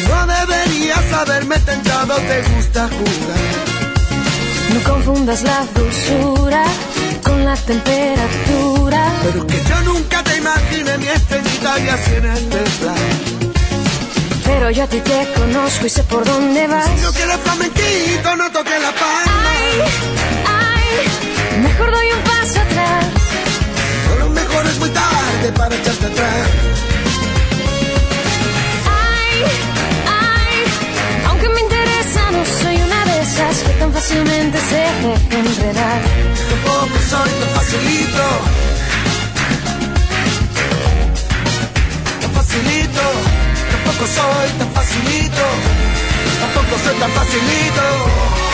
[0.10, 3.72] No deberías haberme tentado, te gusta jugar.
[4.74, 6.64] No confundas la dulzura
[7.24, 9.14] con la temperatura.
[9.24, 13.42] Pero que yo nunca te imaginé mi estrellita y así en este plan.
[14.46, 16.90] Pero yo a ti te conozco y sé por dónde vas.
[16.96, 19.50] Si no quieres flamenquito, no toques la palma.
[19.50, 19.82] Ay,
[20.48, 23.21] ay, mejor doy un paso atrás
[24.70, 26.48] es muy tarde para echarte atrás.
[28.86, 29.44] Ay,
[30.08, 30.56] ay,
[31.28, 36.02] aunque me interesa, no soy una de esas que tan fácilmente se deja enredar.
[36.50, 38.26] Tampoco soy tan facilito.
[42.22, 43.04] Tan facilito.
[43.72, 45.46] Tampoco soy tan facilito.
[46.42, 48.51] Tampoco soy tan facilito.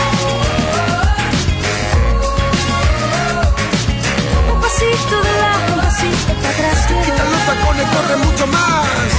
[4.78, 6.86] Pasito de lado, un pasito para atrás.
[6.86, 9.10] Quita los tacones, corre mucho más.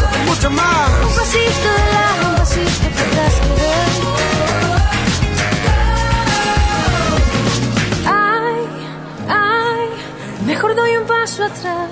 [0.00, 0.90] Corre mucho más.
[1.08, 3.34] Un pasito de lado, un pasito para atrás.
[8.06, 8.60] Ay,
[9.28, 11.88] ay, mejor doy un paso atrás.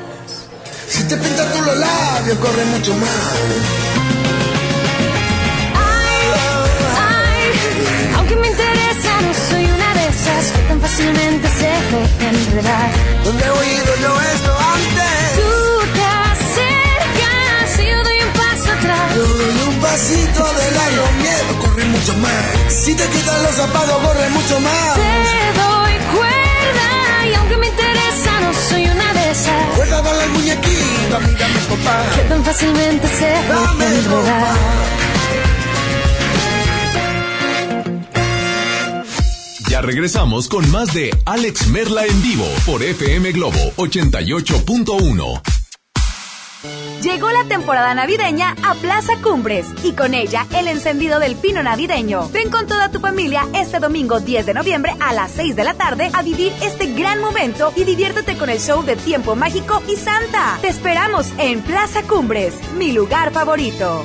[0.89, 3.11] Si te pintas tú los labios, corre mucho más.
[5.75, 6.23] Ay,
[6.99, 9.80] ay, aunque me interesa, no soy una
[10.23, 12.91] que tan fácilmente se deja enredar.
[13.25, 15.17] ¿Dónde he oído yo esto antes?
[15.41, 15.53] Tú
[15.97, 19.17] te acercas y yo doy un paso atrás.
[19.17, 22.45] Yo doy un pasito de largo miedo, corre mucho más.
[22.69, 24.95] Si te quitan los zapatos, corre mucho más.
[24.95, 29.77] Te doy cuerda y aunque me interesa, no soy una de esas.
[29.77, 31.97] Cuerda, dale al muñequito, mírame, papá.
[32.15, 35.10] Que tan fácilmente se deja enredar.
[39.83, 45.41] Regresamos con más de Alex Merla en vivo por FM Globo 88.1.
[47.03, 52.29] Llegó la temporada navideña a Plaza Cumbres y con ella el encendido del pino navideño.
[52.29, 55.73] Ven con toda tu familia este domingo 10 de noviembre a las 6 de la
[55.73, 59.97] tarde a vivir este gran momento y diviértete con el show de Tiempo Mágico y
[59.97, 60.59] Santa.
[60.61, 64.05] Te esperamos en Plaza Cumbres, mi lugar favorito.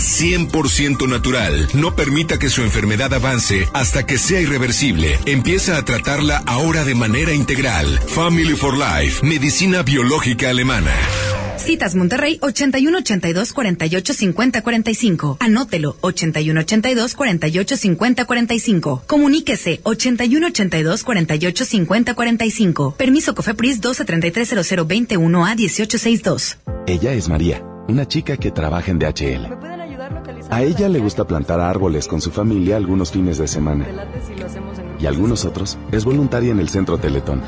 [0.01, 1.67] 100% natural.
[1.73, 5.19] No permita que su enfermedad avance hasta que sea irreversible.
[5.25, 7.87] Empieza a tratarla ahora de manera integral.
[8.07, 10.91] Family for Life, medicina biológica alemana.
[11.57, 15.37] Citas Monterrey 81 82 48 50 45.
[15.39, 19.03] Anótelo 81 82 48 50 45.
[19.05, 22.95] Comuníquese 81 82 48 50 45.
[22.97, 26.57] Permiso Cofepris 12 33 00 21 a 1862.
[26.87, 29.80] Ella es María, una chica que trabaja en DHL.
[30.51, 33.87] A ella le gusta plantar árboles con su familia algunos fines de semana.
[34.99, 37.41] Y algunos otros es voluntaria en el Centro Teletón.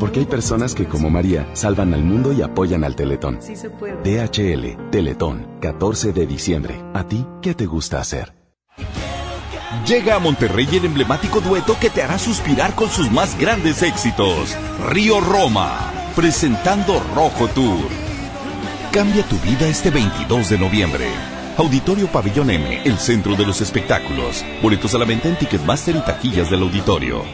[0.00, 3.38] Porque hay personas que, como María, salvan al mundo y apoyan al Teletón.
[3.38, 6.84] DHL, Teletón, 14 de diciembre.
[6.94, 8.34] ¿A ti qué te gusta hacer?
[9.86, 14.56] Llega a Monterrey el emblemático dueto que te hará suspirar con sus más grandes éxitos.
[14.90, 17.86] Río Roma, presentando Rojo Tour.
[18.90, 21.35] Cambia tu vida este 22 de noviembre.
[21.58, 24.44] Auditorio Pabellón M, el centro de los espectáculos.
[24.60, 27.24] Boletos a la venta en Ticketmaster y taquillas del auditorio.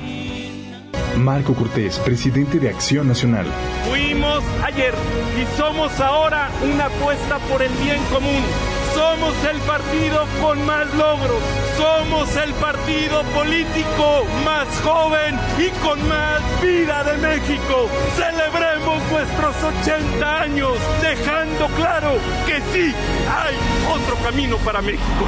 [1.18, 3.46] Marco Cortés, presidente de Acción Nacional.
[3.88, 4.94] Fuimos ayer
[5.36, 8.42] y somos ahora una apuesta por el bien común
[8.94, 11.42] Somos el partido con más logros.
[11.76, 17.88] Somos el partido político más joven y con más vida de México.
[18.16, 22.12] Celebremos nuestros 80 años, dejando claro
[22.46, 22.94] que sí
[23.30, 23.54] hay
[23.92, 25.26] otro camino para México.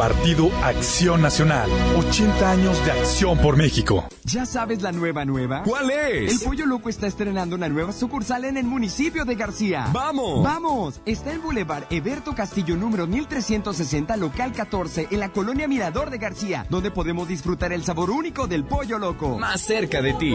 [0.00, 1.68] Partido Acción Nacional.
[1.98, 4.08] 80 años de acción por México.
[4.24, 5.62] ¿Ya sabes la nueva nueva?
[5.62, 6.32] ¿Cuál es?
[6.32, 9.88] El Pollo Loco está estrenando una nueva sucursal en el municipio de García.
[9.92, 10.42] ¡Vamos!
[10.42, 11.02] ¡Vamos!
[11.04, 16.64] Está en Boulevard Eberto Castillo número 1360, local 14, en la colonia Mirador de García,
[16.70, 19.38] donde podemos disfrutar el sabor único del Pollo Loco.
[19.38, 20.34] Más cerca de ti.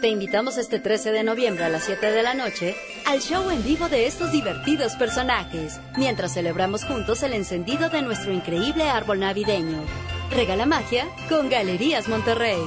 [0.00, 3.64] Te invitamos este 13 de noviembre a las 7 de la noche al show en
[3.64, 9.82] vivo de estos divertidos personajes, mientras celebramos juntos el encendido de nuestro increíble árbol navideño.
[10.30, 12.60] Regala magia con Galerías Monterrey.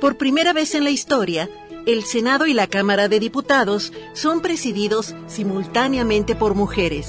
[0.00, 1.48] Por primera vez en la historia,
[1.84, 7.08] el Senado y la Cámara de Diputados son presididos simultáneamente por mujeres.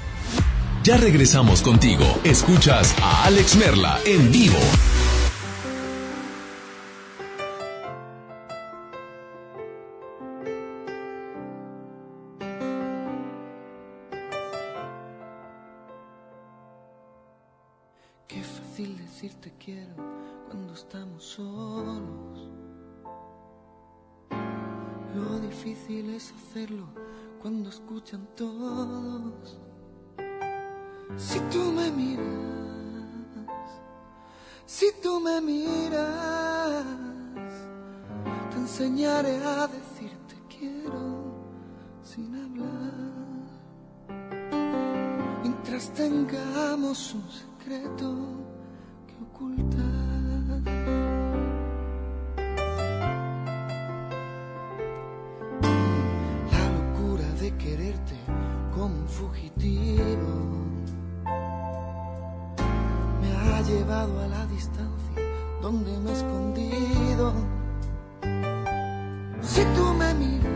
[0.83, 2.03] Ya regresamos contigo.
[2.23, 4.57] Escuchas a Alex Merla en vivo.
[18.27, 19.95] Qué fácil decirte quiero
[20.49, 22.49] cuando estamos solos.
[25.13, 26.87] Lo difícil es hacerlo
[27.39, 29.61] cuando escuchan todos.
[31.17, 32.25] Si tú me miras,
[34.65, 36.85] si tú me miras,
[38.51, 41.31] te enseñaré a decirte quiero
[42.03, 43.11] sin hablar.
[45.43, 48.15] Mientras tengamos un secreto
[49.07, 49.81] que ocultar.
[56.51, 58.15] La locura de quererte
[58.73, 60.61] como un fugitivo
[63.61, 65.21] llevado a la distancia
[65.61, 67.33] donde me he escondido.
[69.41, 70.51] Si tú me miras,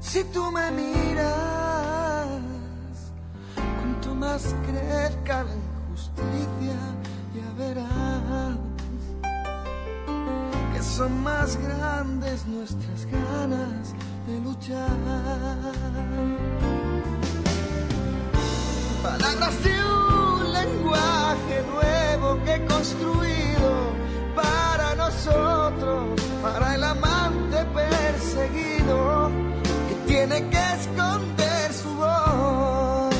[0.00, 2.28] si tú me miras,
[3.54, 6.76] cuanto más crezca la injusticia,
[7.34, 8.56] ya verás
[10.74, 13.94] que son más grandes nuestras ganas
[14.26, 14.96] de luchar.
[19.02, 20.07] Palabras de
[20.78, 23.92] lenguaje nuevo que he construido
[24.34, 29.30] para nosotros, para el amante perseguido
[29.88, 33.14] que tiene que esconder su voz.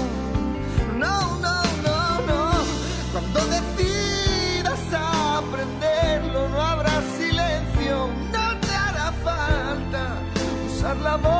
[0.97, 2.51] No, no, no, no.
[3.13, 4.81] Cuando decidas
[5.39, 10.21] aprenderlo, no habrá silencio, no te hará falta
[10.69, 11.38] usar la voz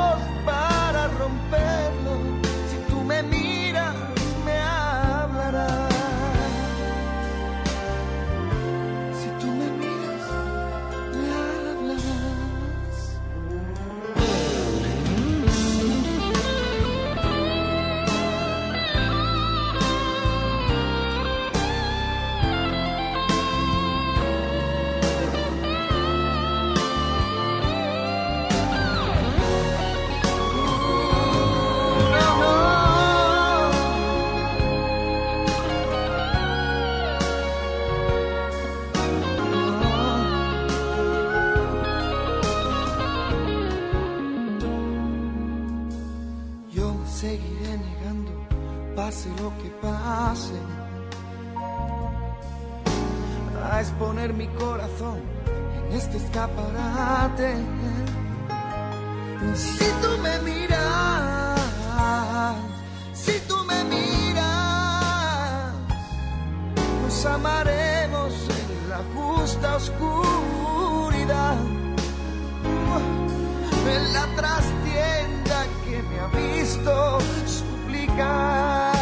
[53.79, 55.21] a exponer mi corazón
[55.89, 57.55] en este escaparate.
[59.55, 61.61] Si tú me miras,
[63.13, 65.75] si tú me miras,
[67.03, 71.57] nos amaremos en la justa oscuridad,
[73.95, 78.98] en la trastienda que me ha visto suplicar.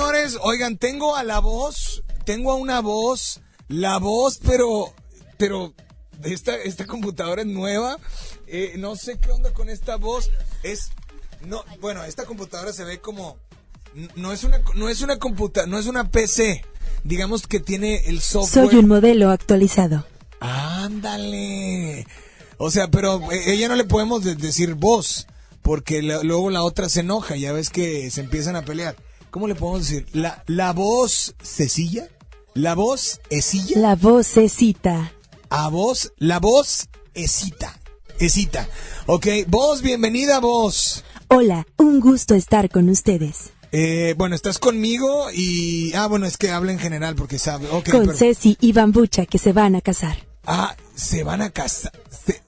[0.00, 4.92] Señores, oigan, tengo a la voz, tengo a una voz, la voz, pero,
[5.38, 5.72] pero,
[6.22, 7.96] esta, esta computadora es nueva,
[8.46, 10.28] eh, no sé qué onda con esta voz,
[10.62, 10.90] es,
[11.46, 13.38] no, bueno, esta computadora se ve como,
[14.16, 16.62] no es una, no es una computadora, no es una PC,
[17.02, 18.66] digamos que tiene el software.
[18.68, 20.06] Soy un modelo actualizado.
[20.40, 22.06] Ándale.
[22.58, 25.26] O sea, pero eh, ella no le podemos de- decir voz,
[25.62, 28.94] porque la- luego la otra se enoja, ya ves que se empiezan a pelear.
[29.36, 30.06] ¿Cómo le podemos decir?
[30.14, 32.08] ¿La, la voz Cecilla?
[32.54, 33.78] ¿La voz Esilla?
[33.78, 35.12] La vocecita.
[35.50, 37.78] A voz, la voz Esita.
[38.18, 38.66] Esita.
[39.04, 41.04] Ok, vos, bienvenida vos.
[41.28, 43.50] Hola, un gusto estar con ustedes.
[43.72, 45.92] Eh, bueno, estás conmigo y...
[45.92, 47.68] Ah, bueno, es que habla en general porque sabe.
[47.68, 50.16] Con pero- Ceci y Bambucha que se van a casar.
[50.46, 51.92] Ah, se van a casar.
[52.08, 52.40] Se-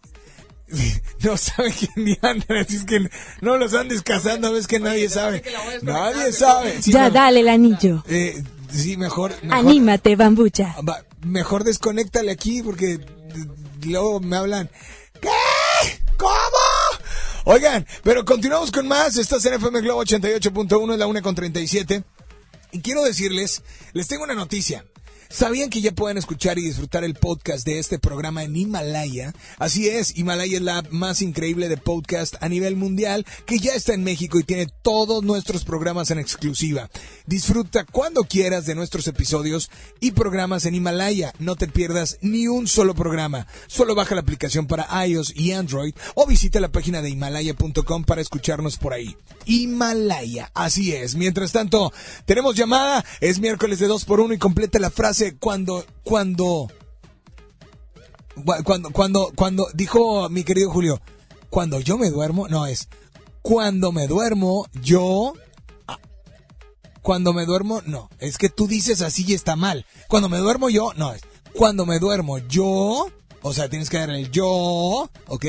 [1.23, 3.01] No sabe quién diantre, así es que
[3.41, 5.43] no los andes casando, ves que nadie sabe.
[5.83, 6.81] Nadie sabe.
[6.83, 8.05] Sí, ya no, dale el anillo.
[8.09, 8.41] eh,
[8.73, 10.77] sí, mejor, mejor, Anímate, Bambucha.
[10.89, 13.01] va, mejor desconéctale aquí porque eh,
[13.87, 14.71] luego me hablan.
[15.21, 15.29] ¿Qué?
[16.17, 16.33] ¿Cómo?
[17.45, 19.17] Oigan, pero continuamos con más.
[19.17, 22.05] Estás en FM Globo 88.1, es la 1 con 37.
[22.73, 23.63] Y quiero decirles,
[23.93, 24.85] les tengo una noticia.
[25.31, 29.35] ¿Sabían que ya pueden escuchar y disfrutar el podcast de este programa en Himalaya?
[29.59, 33.93] Así es, Himalaya es la más increíble de podcast a nivel mundial que ya está
[33.93, 36.89] en México y tiene todos nuestros programas en exclusiva.
[37.27, 41.35] Disfruta cuando quieras de nuestros episodios y programas en Himalaya.
[41.39, 43.47] No te pierdas ni un solo programa.
[43.67, 48.23] Solo baja la aplicación para iOS y Android o visita la página de himalaya.com para
[48.23, 49.15] escucharnos por ahí.
[49.45, 51.17] Himalaya, así es.
[51.17, 51.93] Mientras tanto,
[52.25, 56.69] tenemos llamada, es miércoles de 2 por 1 y completa la frase cuando, cuando,
[58.65, 61.01] cuando, cuando, cuando, dijo mi querido Julio,
[61.51, 62.89] cuando yo me duermo, no es,
[63.43, 65.35] cuando me duermo, yo,
[65.87, 65.99] ah,
[67.03, 69.87] cuando me duermo, no, es que tú dices así y está mal.
[70.09, 71.23] Cuando me duermo yo, no es,
[71.55, 73.11] cuando me duermo yo,
[73.43, 75.45] o sea, tienes que dar el yo, ¿ok?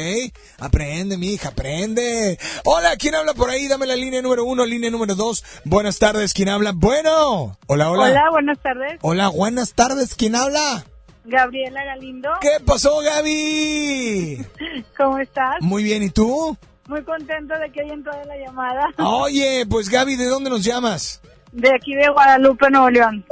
[0.60, 2.38] Aprende, mi hija, aprende.
[2.66, 3.68] Hola, ¿quién habla por ahí?
[3.68, 5.44] Dame la línea número uno, línea número dos.
[5.66, 6.74] Buenas tardes, ¿quién habla?
[6.76, 7.57] Bueno.
[7.68, 8.03] Hola, hola.
[8.03, 8.99] Hola, buenas tardes.
[9.02, 10.86] Hola, buenas tardes, ¿quién habla?
[11.26, 12.30] Gabriela Galindo.
[12.41, 14.45] ¿Qué pasó, Gaby?
[14.98, 15.56] ¿Cómo estás?
[15.61, 16.57] Muy bien, ¿y tú?
[16.88, 18.90] Muy contento de que haya entrado la llamada.
[18.98, 21.22] Oye, pues Gaby, ¿de dónde nos llamas?
[21.52, 23.26] De aquí de Guadalupe, Nuevo León.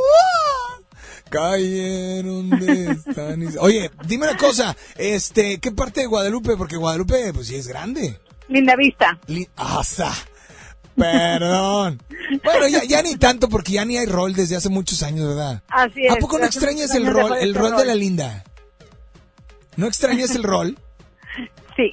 [1.29, 6.55] Cayeron de están y- Oye, dime una cosa, este, ¿qué parte de Guadalupe?
[6.57, 8.19] Porque Guadalupe, pues sí es grande.
[8.47, 9.19] Linda Vista.
[9.27, 10.13] Li- ¡Asa!
[10.95, 12.01] Perdón.
[12.43, 15.61] Bueno, ya, ya ni tanto porque ya ni hay rol desde hace muchos años, ¿verdad?
[15.67, 16.11] Así es.
[16.11, 18.43] ¿A poco no extrañas el rol, el ser rol de la linda?
[19.75, 20.77] ¿No extrañas el rol?
[21.75, 21.91] Sí.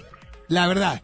[0.48, 1.02] La verdad.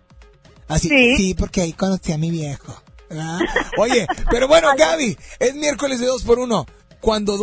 [0.68, 1.16] Así, Sí.
[1.16, 2.82] sí, porque ahí conocí a mi viejo.
[3.10, 3.40] ¿verdad?
[3.76, 6.64] Oye, pero bueno, Gaby, es miércoles de dos por uno.
[7.00, 7.36] Cuando,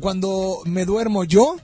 [0.00, 1.56] cuando me duermo yo,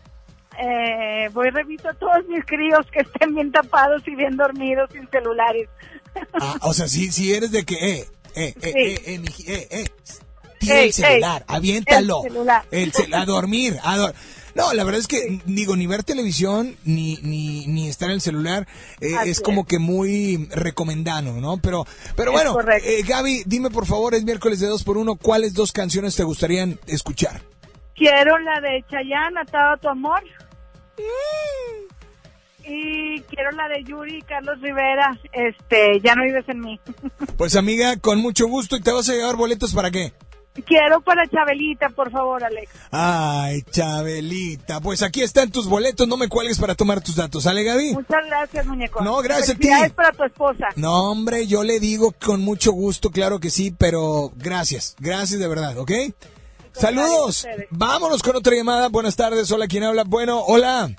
[0.58, 5.06] Eh, voy reviso a todos mis críos que estén bien tapados y bien dormidos sin
[5.10, 5.68] celulares.
[6.40, 8.72] ah, o sea, si, si eres de que, eh, eh, eh, Sí.
[8.74, 9.84] eh, eh, miji- eh, eh,
[10.58, 12.22] tira Ey, el celular, ey, aviéntalo.
[12.24, 12.64] el celular.
[12.70, 14.14] El cel- a dormir, a dor-
[14.56, 18.20] No, la verdad es que, digo, ni ver televisión, ni, ni, ni estar en el
[18.22, 18.66] celular,
[19.00, 21.58] eh, es como que muy recomendado, ¿no?
[21.58, 22.88] Pero, pero Es bueno, correcto.
[22.88, 26.22] eh, Gaby, dime por favor, es miércoles de dos por uno, ¿cuáles dos canciones te
[26.24, 27.42] gustarían escuchar?
[27.94, 30.22] Quiero la de Chayanne, Atado a tu amor.
[32.68, 35.18] y quiero la de Yuri y Carlos Rivera.
[35.32, 36.80] Este, ya no vives en mí.
[37.36, 40.14] Pues amiga, con mucho gusto y te vas a llevar boletos para qué?
[40.64, 42.70] Quiero para Chabelita, por favor, Alex.
[42.90, 47.62] Ay, Chabelita, pues aquí están tus boletos, no me cuelgues para tomar tus datos, ¿sale
[47.62, 47.92] Gaby?
[47.92, 49.02] Muchas gracias, muñeco.
[49.02, 49.68] No, gracias a ti.
[49.94, 50.68] Para tu esposa.
[50.76, 55.48] No, hombre, yo le digo con mucho gusto, claro que sí, pero gracias, gracias de
[55.48, 55.92] verdad, ¿ok?
[56.72, 57.46] Saludos.
[57.70, 58.88] Vámonos con otra llamada.
[58.88, 59.50] Buenas tardes.
[59.50, 60.04] Hola, ¿quién habla?
[60.04, 60.90] Bueno, hola.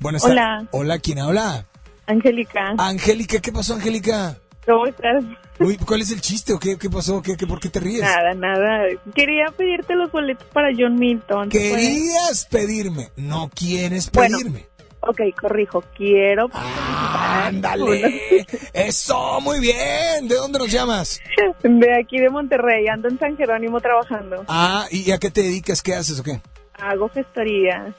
[0.00, 0.36] Buenas tardes.
[0.36, 0.68] Hola.
[0.72, 1.66] Hola, ¿quién habla?
[2.06, 2.74] Angélica.
[2.76, 4.38] Angélica, ¿qué pasó, Angélica?
[4.66, 5.24] ¿Cómo estás?
[5.58, 7.20] Uy, ¿cuál es el chiste o qué, qué pasó?
[7.20, 8.02] ¿Qué, qué, ¿Por qué te ríes?
[8.02, 8.84] Nada, nada.
[9.14, 11.48] Quería pedirte los boletos para John Milton.
[11.48, 14.66] Querías pedirme, no quieres Bueno, pedirme.
[15.00, 15.82] Ok, corrijo.
[15.96, 16.48] Quiero.
[16.52, 18.46] Ándale.
[18.72, 20.28] Eso, muy bien.
[20.28, 21.20] ¿De dónde nos llamas?
[21.62, 22.86] De aquí de Monterrey.
[22.86, 24.44] Ando en San Jerónimo trabajando.
[24.46, 25.82] Ah, ¿y a qué te dedicas?
[25.82, 26.40] ¿Qué haces o qué?
[26.74, 27.92] Hago gestoría.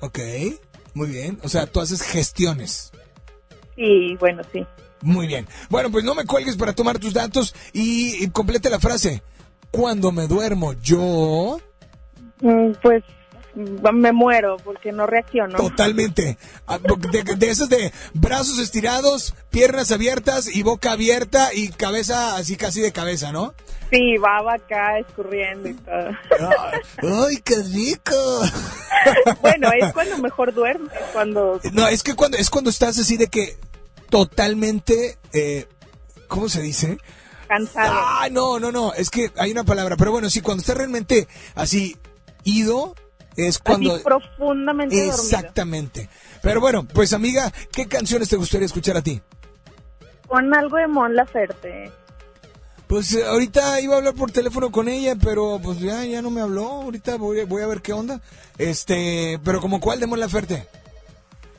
[0.00, 0.18] Ok,
[0.92, 1.38] muy bien.
[1.42, 2.92] O sea, tú haces gestiones.
[3.76, 4.66] Sí, bueno, sí.
[5.02, 5.46] Muy bien.
[5.68, 9.22] Bueno, pues no me cuelgues para tomar tus datos y, y complete la frase.
[9.70, 11.60] Cuando me duermo, yo...
[12.40, 13.02] Mm, Pues
[13.54, 15.56] me muero porque no reacciono.
[15.56, 16.38] Totalmente.
[16.66, 22.56] Ah, De, de esas de brazos estirados, piernas abiertas y boca abierta y cabeza así
[22.56, 23.54] casi de cabeza, ¿no?
[23.90, 26.10] Sí, baba acá escurriendo y todo.
[27.26, 28.14] ¡Ay, qué rico!
[29.42, 31.60] bueno, es cuando mejor duermes, cuando...
[31.72, 33.56] No, es que cuando es cuando estás así de que
[34.10, 35.66] totalmente, eh,
[36.28, 36.98] ¿cómo se dice?
[37.48, 37.92] Cansado.
[37.92, 41.26] Ah, no, no, no, es que hay una palabra, pero bueno, sí, cuando estás realmente
[41.54, 41.96] así
[42.44, 42.94] ido,
[43.36, 43.94] es cuando...
[43.94, 45.14] Así profundamente dormido.
[45.14, 46.08] Exactamente.
[46.42, 49.20] Pero bueno, pues amiga, ¿qué canciones te gustaría escuchar a ti?
[50.28, 51.90] Pon algo de Mon Laferte.
[52.86, 56.30] Pues eh, ahorita iba a hablar por teléfono con ella, pero pues ya, ya no
[56.30, 56.66] me habló.
[56.66, 58.20] Ahorita voy, voy a ver qué onda.
[58.58, 60.66] Este, pero como cuál de Mon Laferte?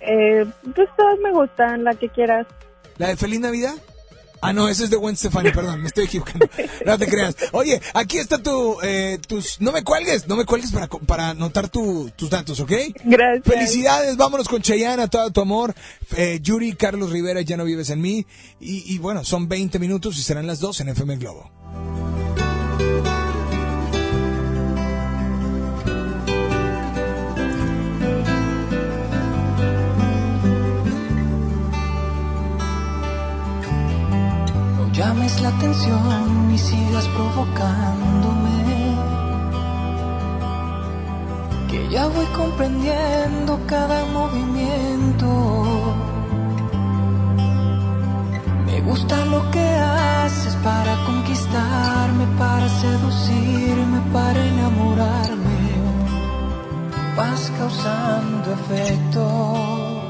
[0.02, 0.46] Eh,
[0.76, 2.48] pues todas me gustan, la que quieras.
[2.98, 3.74] ¿La de Feliz Navidad?
[4.44, 6.48] Ah, no, ese es de Gwen Stefani, perdón, me estoy equivocando.
[6.84, 7.36] No te creas.
[7.52, 11.70] Oye, aquí está tu, eh, tus, no me cuelgues, no me cuelgues para, para anotar
[11.70, 12.72] tu- tus datos, ¿ok?
[13.04, 13.44] Gracias.
[13.46, 15.76] Felicidades, vámonos con Cheyenne, a todo tu amor.
[16.18, 18.26] Eh, Yuri, Carlos Rivera, ya no vives en mí.
[18.60, 21.52] Y, y bueno, son 20 minutos y serán las 2 en FM Globo.
[35.02, 38.60] Llames la atención ni sigas provocándome.
[41.70, 45.28] Que ya voy comprendiendo cada movimiento.
[48.68, 49.68] Me gusta lo que
[50.24, 55.62] haces para conquistarme, para seducirme, para enamorarme.
[57.18, 60.01] Vas causando efecto.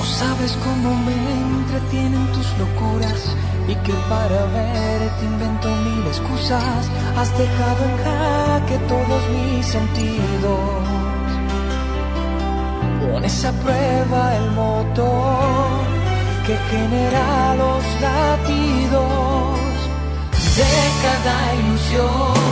[0.00, 3.36] No sabes cómo me entretienen tus locuras
[3.68, 6.88] y que para verte invento mil excusas.
[7.18, 10.84] Has dejado en jaque todos mis sentidos.
[13.12, 15.84] Pones a prueba el motor
[16.46, 19.58] que genera los latidos
[20.56, 20.72] de
[21.04, 22.48] cada ilusión.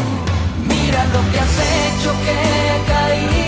[0.69, 3.48] Mira lo que has hecho que he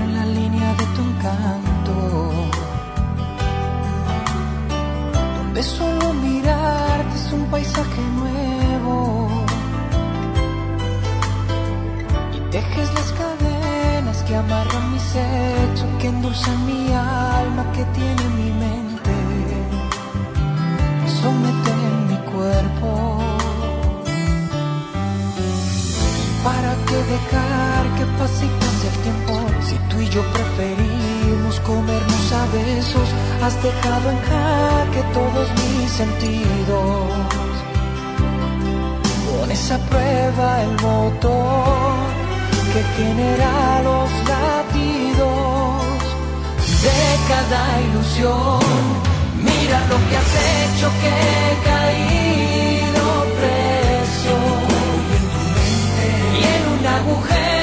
[1.21, 2.31] encanto,
[5.37, 9.29] donde solo mirarte es un paisaje nuevo.
[12.33, 18.51] Y tejes las cadenas que amarran mis hechos, que endulzan mi alma, que tiene mi
[18.63, 19.15] mente,
[21.21, 23.19] someten mi cuerpo.
[26.43, 28.70] ¿Para qué dejar que pase y
[29.71, 33.07] Si tú y yo preferimos comernos a besos,
[33.41, 37.11] has dejado en jaque todos mis sentidos.
[39.29, 41.93] Pones a prueba el motor
[42.73, 45.81] que genera los latidos
[46.85, 48.59] de cada ilusión.
[49.37, 53.03] Mira lo que has hecho que he caído
[53.39, 54.35] preso
[56.35, 57.60] y en un agujero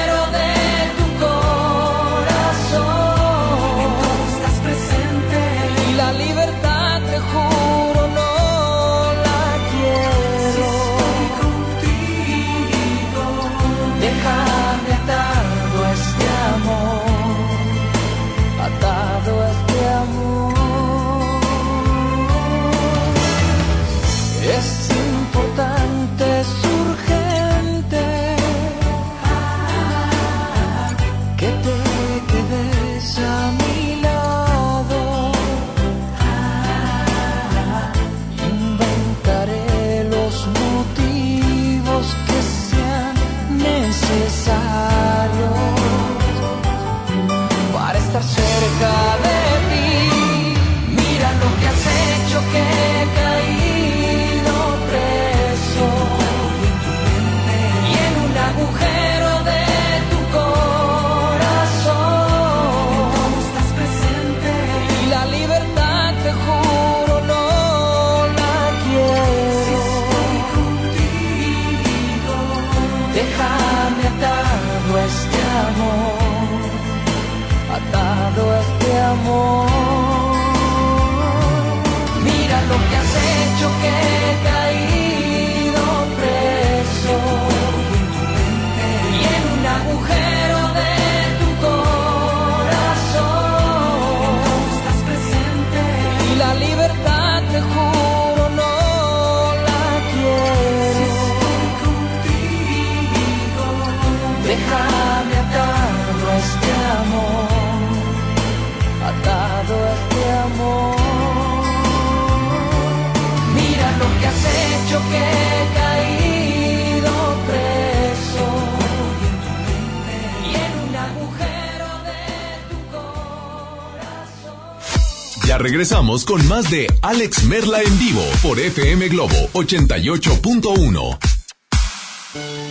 [125.49, 131.17] Ya regresamos con más de Alex Merla en vivo por FM Globo 88.1.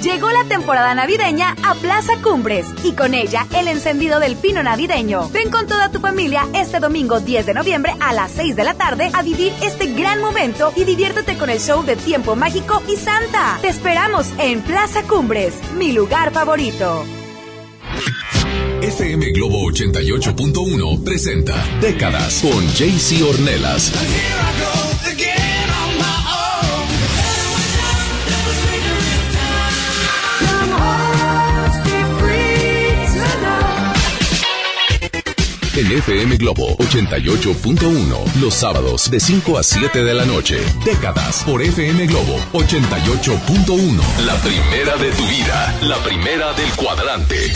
[0.01, 5.29] Llegó la temporada navideña a Plaza Cumbres y con ella el encendido del pino navideño.
[5.31, 8.75] Ven con toda tu familia este domingo 10 de noviembre a las 6 de la
[8.75, 12.95] tarde a vivir este gran momento y diviértete con el show de Tiempo Mágico y
[12.95, 13.59] Santa.
[13.61, 17.05] Te esperamos en Plaza Cumbres, mi lugar favorito.
[18.89, 23.93] FM Globo 88.1 presenta Décadas con JC Ornelas.
[35.77, 40.61] En FM Globo 88.1, los sábados de 5 a 7 de la noche.
[40.87, 44.01] Décadas por FM Globo 88.1.
[44.25, 47.53] La primera de tu vida, la primera del cuadrante.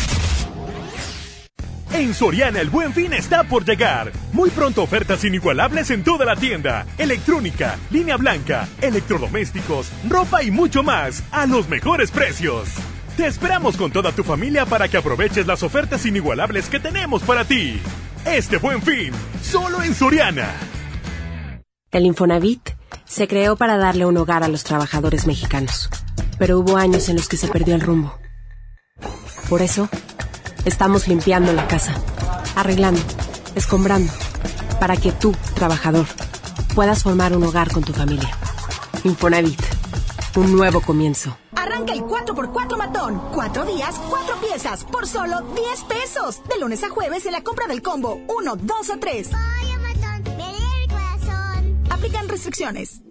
[1.94, 4.12] En Soriana el buen fin está por llegar.
[4.32, 6.86] Muy pronto ofertas inigualables en toda la tienda.
[6.96, 12.70] Electrónica, línea blanca, electrodomésticos, ropa y mucho más a los mejores precios.
[13.18, 17.44] Te esperamos con toda tu familia para que aproveches las ofertas inigualables que tenemos para
[17.44, 17.78] ti.
[18.24, 19.12] Este buen fin,
[19.42, 20.48] solo en Soriana.
[21.90, 22.70] El Infonavit
[23.04, 25.90] se creó para darle un hogar a los trabajadores mexicanos,
[26.38, 28.18] pero hubo años en los que se perdió el rumbo.
[29.50, 29.90] Por eso,
[30.64, 31.94] estamos limpiando la casa,
[32.56, 33.00] arreglando,
[33.54, 34.12] escombrando,
[34.80, 36.06] para que tú, trabajador,
[36.74, 38.30] puedas formar un hogar con tu familia.
[39.04, 39.60] Infonavit,
[40.36, 41.36] un nuevo comienzo.
[41.54, 43.22] Arranca el 4x4 matón.
[43.32, 46.40] Cuatro días, cuatro piezas, por solo 10 pesos.
[46.48, 49.30] De lunes a jueves en la compra del combo 1, 2 o 3.
[51.90, 53.02] Aplican restricciones.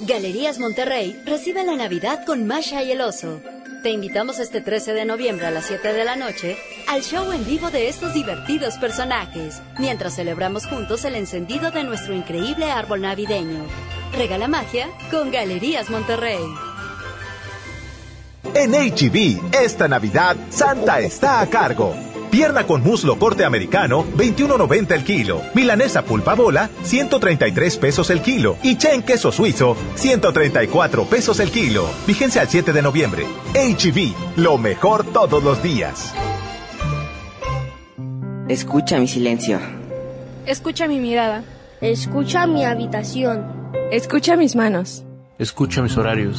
[0.00, 3.40] Galerías Monterrey recibe la Navidad con Masha y el Oso.
[3.82, 6.56] Te invitamos este 13 de noviembre a las 7 de la noche
[6.88, 12.14] al show en vivo de estos divertidos personajes, mientras celebramos juntos el encendido de nuestro
[12.14, 13.64] increíble árbol navideño.
[14.12, 16.42] Regala magia con Galerías Monterrey.
[18.54, 21.94] En HB, esta Navidad, Santa está a cargo.
[22.30, 25.42] Pierna con muslo corte americano, 21.90 el kilo.
[25.54, 28.56] Milanesa pulpa bola, 133 pesos el kilo.
[28.62, 31.88] Y chen queso suizo, 134 pesos el kilo.
[32.06, 33.26] Vigencia al 7 de noviembre.
[33.54, 36.14] HB, lo mejor todos los días.
[38.48, 39.58] Escucha mi silencio.
[40.46, 41.42] Escucha mi mirada.
[41.80, 43.72] Escucha mi habitación.
[43.90, 45.04] Escucha mis manos.
[45.38, 46.38] Escucha mis horarios.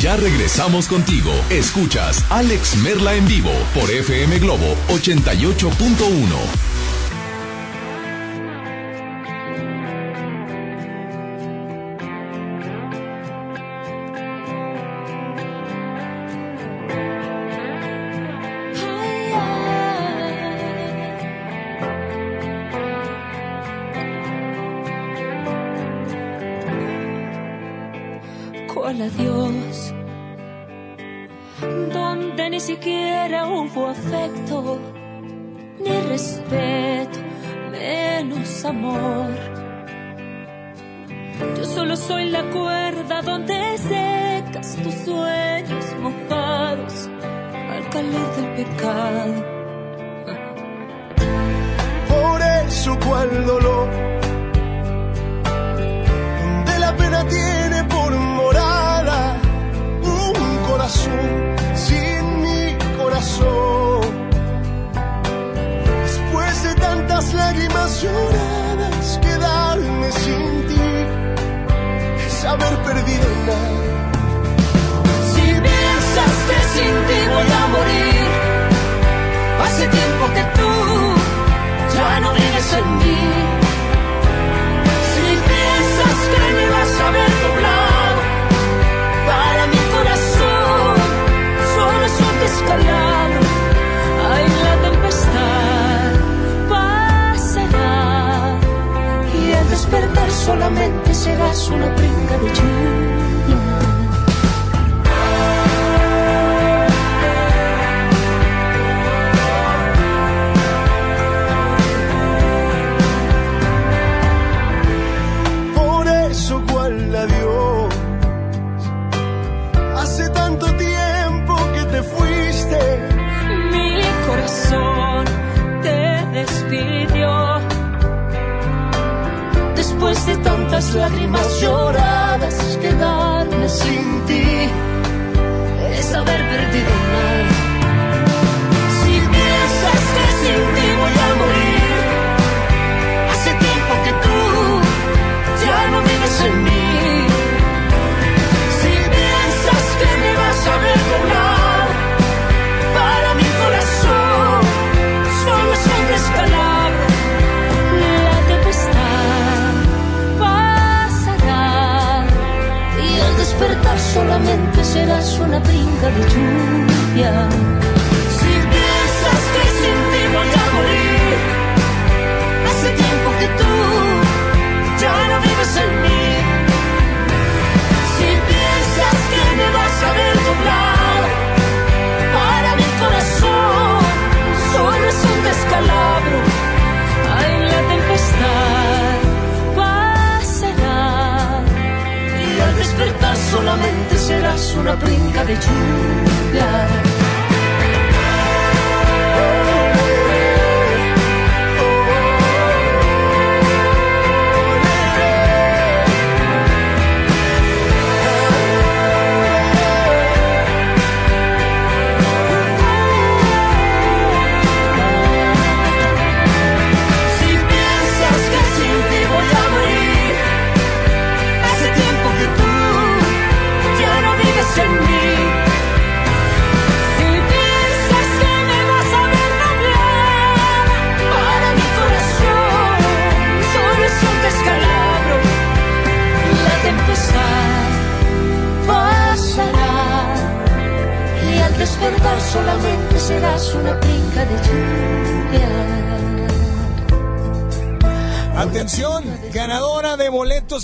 [0.00, 1.32] Ya regresamos contigo.
[1.50, 6.67] Escuchas Alex Merla en vivo por FM Globo 88.1.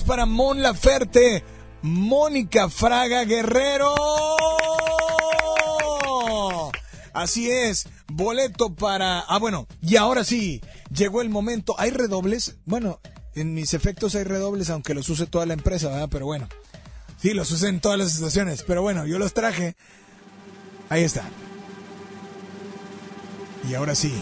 [0.02, 1.44] para Mon Laferte,
[1.82, 3.94] Mónica Fraga Guerrero.
[7.12, 9.20] Así es, boleto para...
[9.20, 10.60] Ah, bueno, y ahora sí,
[10.90, 11.74] llegó el momento.
[11.78, 12.56] ¿Hay redobles?
[12.64, 13.00] Bueno,
[13.34, 16.08] en mis efectos hay redobles, aunque los use toda la empresa, ¿verdad?
[16.10, 16.48] Pero bueno,
[17.20, 19.76] sí, los usé en todas las estaciones, pero bueno, yo los traje.
[20.88, 21.24] Ahí está.
[23.68, 24.12] Y ahora sí.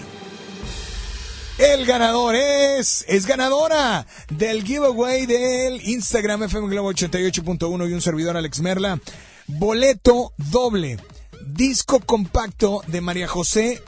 [1.63, 8.37] El ganador es, es ganadora del giveaway del Instagram FM Globo 88.1 y un servidor
[8.37, 8.99] Alex Merla.
[9.47, 10.99] boleto doble,
[11.47, 13.81] disco compacto de María José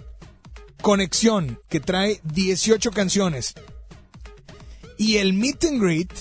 [0.82, 3.54] Conexión, que trae 18 canciones.
[4.96, 6.12] Y el meet and greet,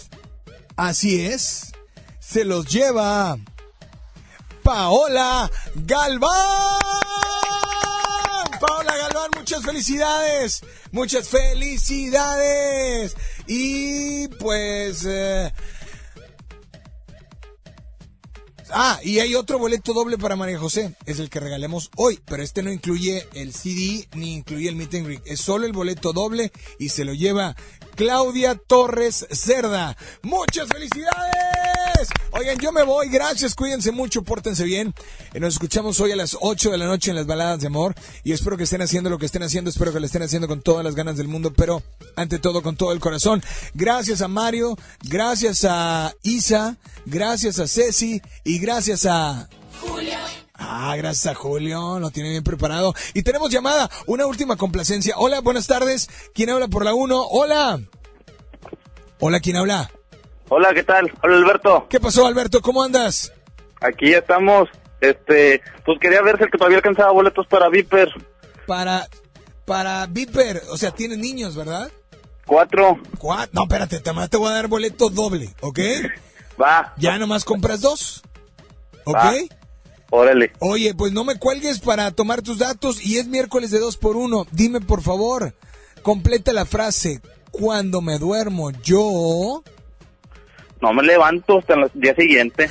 [0.75, 1.71] así es,
[2.19, 3.37] se los lleva
[4.63, 7.32] Paola Galván.
[9.35, 13.15] Muchas felicidades, muchas felicidades.
[13.47, 15.05] Y pues...
[15.05, 15.51] eh,
[18.75, 22.41] Ah, y hay otro boleto doble para María José, es el que regalemos hoy, pero
[22.41, 26.51] este no incluye el CD ni incluye el meet and es solo el boleto doble
[26.79, 27.55] y se lo lleva
[27.95, 29.95] Claudia Torres Cerda.
[30.21, 32.09] ¡Muchas felicidades!
[32.31, 34.93] Oigan, yo me voy, gracias, cuídense mucho, pórtense bien.
[35.33, 37.93] Eh, Nos escuchamos hoy a las 8 de la noche en las baladas de amor
[38.23, 40.61] y espero que estén haciendo lo que estén haciendo, espero que lo estén haciendo con
[40.61, 41.83] todas las ganas del mundo, pero
[42.15, 43.43] ante todo con todo el corazón.
[43.73, 49.47] Gracias a Mario, gracias a Isa, gracias a Ceci y gracias a...
[50.53, 52.93] Ah, gracias a Julio, lo tiene bien preparado.
[53.13, 55.15] Y tenemos llamada, una última complacencia.
[55.17, 56.09] Hola, buenas tardes.
[56.33, 57.27] ¿Quién habla por la 1?
[57.29, 57.79] Hola.
[59.19, 59.89] Hola, ¿quién habla?
[60.49, 61.11] Hola, ¿qué tal?
[61.23, 61.87] Hola, Alberto.
[61.89, 62.61] ¿Qué pasó, Alberto?
[62.61, 63.33] ¿Cómo andas?
[63.81, 64.69] Aquí ya estamos.
[65.01, 68.09] Este, pues quería ver si el que todavía alcanzaba boletos para Viper.
[68.67, 69.07] Para,
[69.65, 71.91] para Viper, o sea, tienes niños, ¿verdad?
[72.45, 72.99] Cuatro.
[73.17, 73.49] Cuatro.
[73.53, 75.79] No, espérate, te, te voy a dar boleto doble, ¿ok?
[76.61, 76.93] Va.
[76.97, 78.21] Ya nomás compras dos.
[79.05, 79.15] ¿Ok?
[79.15, 79.33] Va.
[80.15, 80.51] Órale.
[80.59, 84.15] Oye, pues no me cuelgues para tomar tus datos y es miércoles de dos por
[84.15, 84.45] uno.
[84.51, 85.55] Dime, por favor,
[86.03, 87.19] completa la frase.
[87.49, 89.63] Cuando me duermo, yo...
[90.81, 92.69] No me levanto hasta el día siguiente.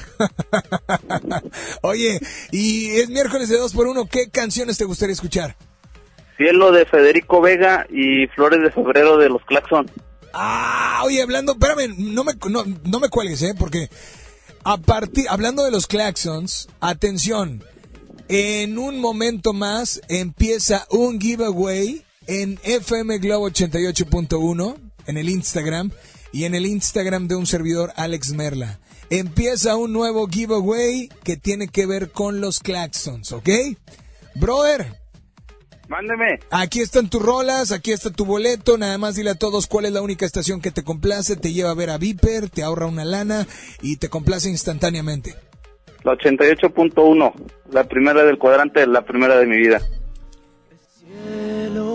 [1.83, 2.21] Oye,
[2.53, 4.07] y es miércoles de dos por uno.
[4.07, 5.57] ¿Qué canciones te gustaría escuchar?
[6.37, 9.91] Cielo de Federico Vega y Flores de Febrero de los Claxon.
[10.33, 13.55] Ah, oye, hablando, espérame, no me, no, no me cuelgues, ¿eh?
[13.59, 13.89] Porque
[14.65, 17.65] a partir, hablando de los Claxons, atención,
[18.29, 24.77] en un momento más empieza un giveaway en FM Globo 88.1,
[25.07, 25.91] en el Instagram,
[26.33, 28.81] y en el Instagram de un servidor Alex Merla.
[29.11, 33.49] Empieza un nuevo giveaway que tiene que ver con los Claxons, ¿ok?
[34.35, 35.02] Brother,
[35.93, 36.41] Mándeme.
[36.51, 39.93] Aquí están tus rolas, aquí está tu boleto, nada más dile a todos cuál es
[39.93, 43.05] la única estación que te complace, te lleva a ver a Viper, te ahorra una
[43.05, 43.47] lana
[43.83, 45.35] y te complace instantáneamente.
[46.03, 47.33] La 88.1.
[47.73, 49.83] La primera del cuadrante, la primera de mi vida.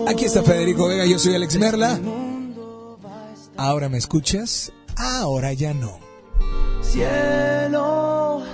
[0.06, 1.98] Aquí está Federico Vega, yo soy Alex Merla.
[3.56, 5.98] Ahora me escuchas, ahora ya no.
[6.82, 8.44] Cielo,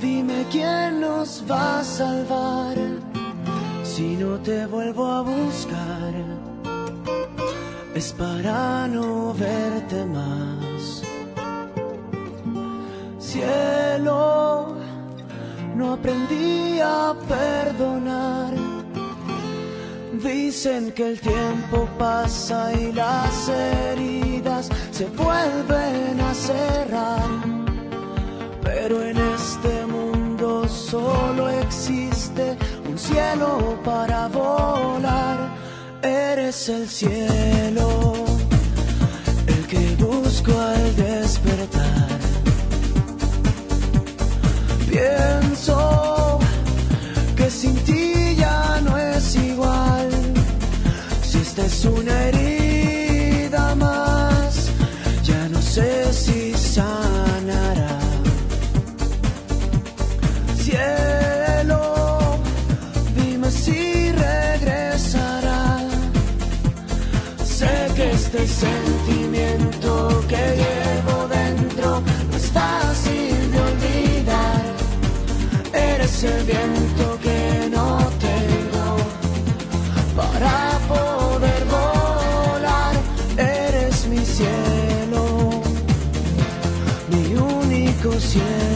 [0.00, 2.76] dime quién nos va a salvar
[3.98, 6.12] si no te vuelvo a buscar.
[7.96, 11.02] Es para no verte más.
[13.18, 14.76] Cielo,
[15.74, 18.54] no aprendí a perdonar.
[20.22, 27.30] Dicen que el tiempo pasa y las heridas se vuelven a cerrar.
[28.62, 32.07] Pero en este mundo solo existe
[33.08, 35.36] cielo para volar.
[36.02, 37.88] Eres el cielo,
[39.46, 42.18] el que busco al despertar.
[44.90, 46.38] Pienso
[47.36, 50.08] que sin ti ya no es igual.
[51.22, 52.57] Si esta es una herida
[76.20, 78.96] Eres el viento que no tengo
[80.16, 82.94] para poder volar.
[83.36, 85.62] Eres mi cielo,
[87.08, 88.67] mi único cielo.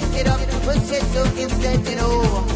[0.00, 0.40] take it up.
[0.66, 2.47] We'll say so instead, you know.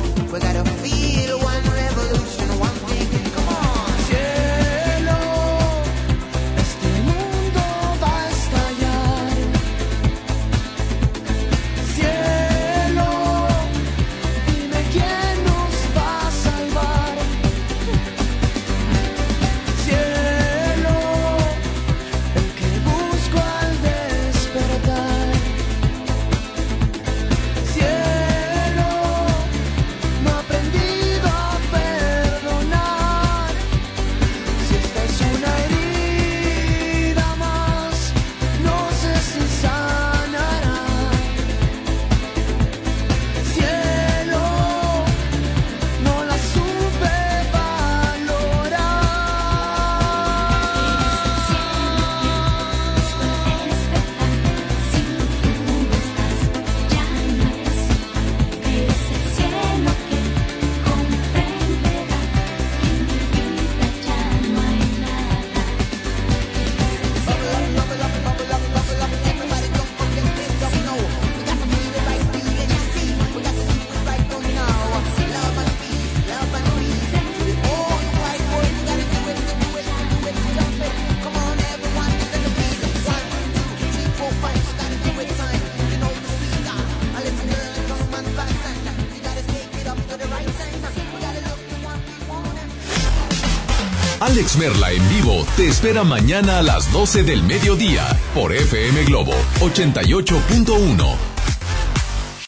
[94.43, 99.35] Alex Merla en vivo te espera mañana a las 12 del mediodía por FM Globo
[99.61, 101.32] 88.1.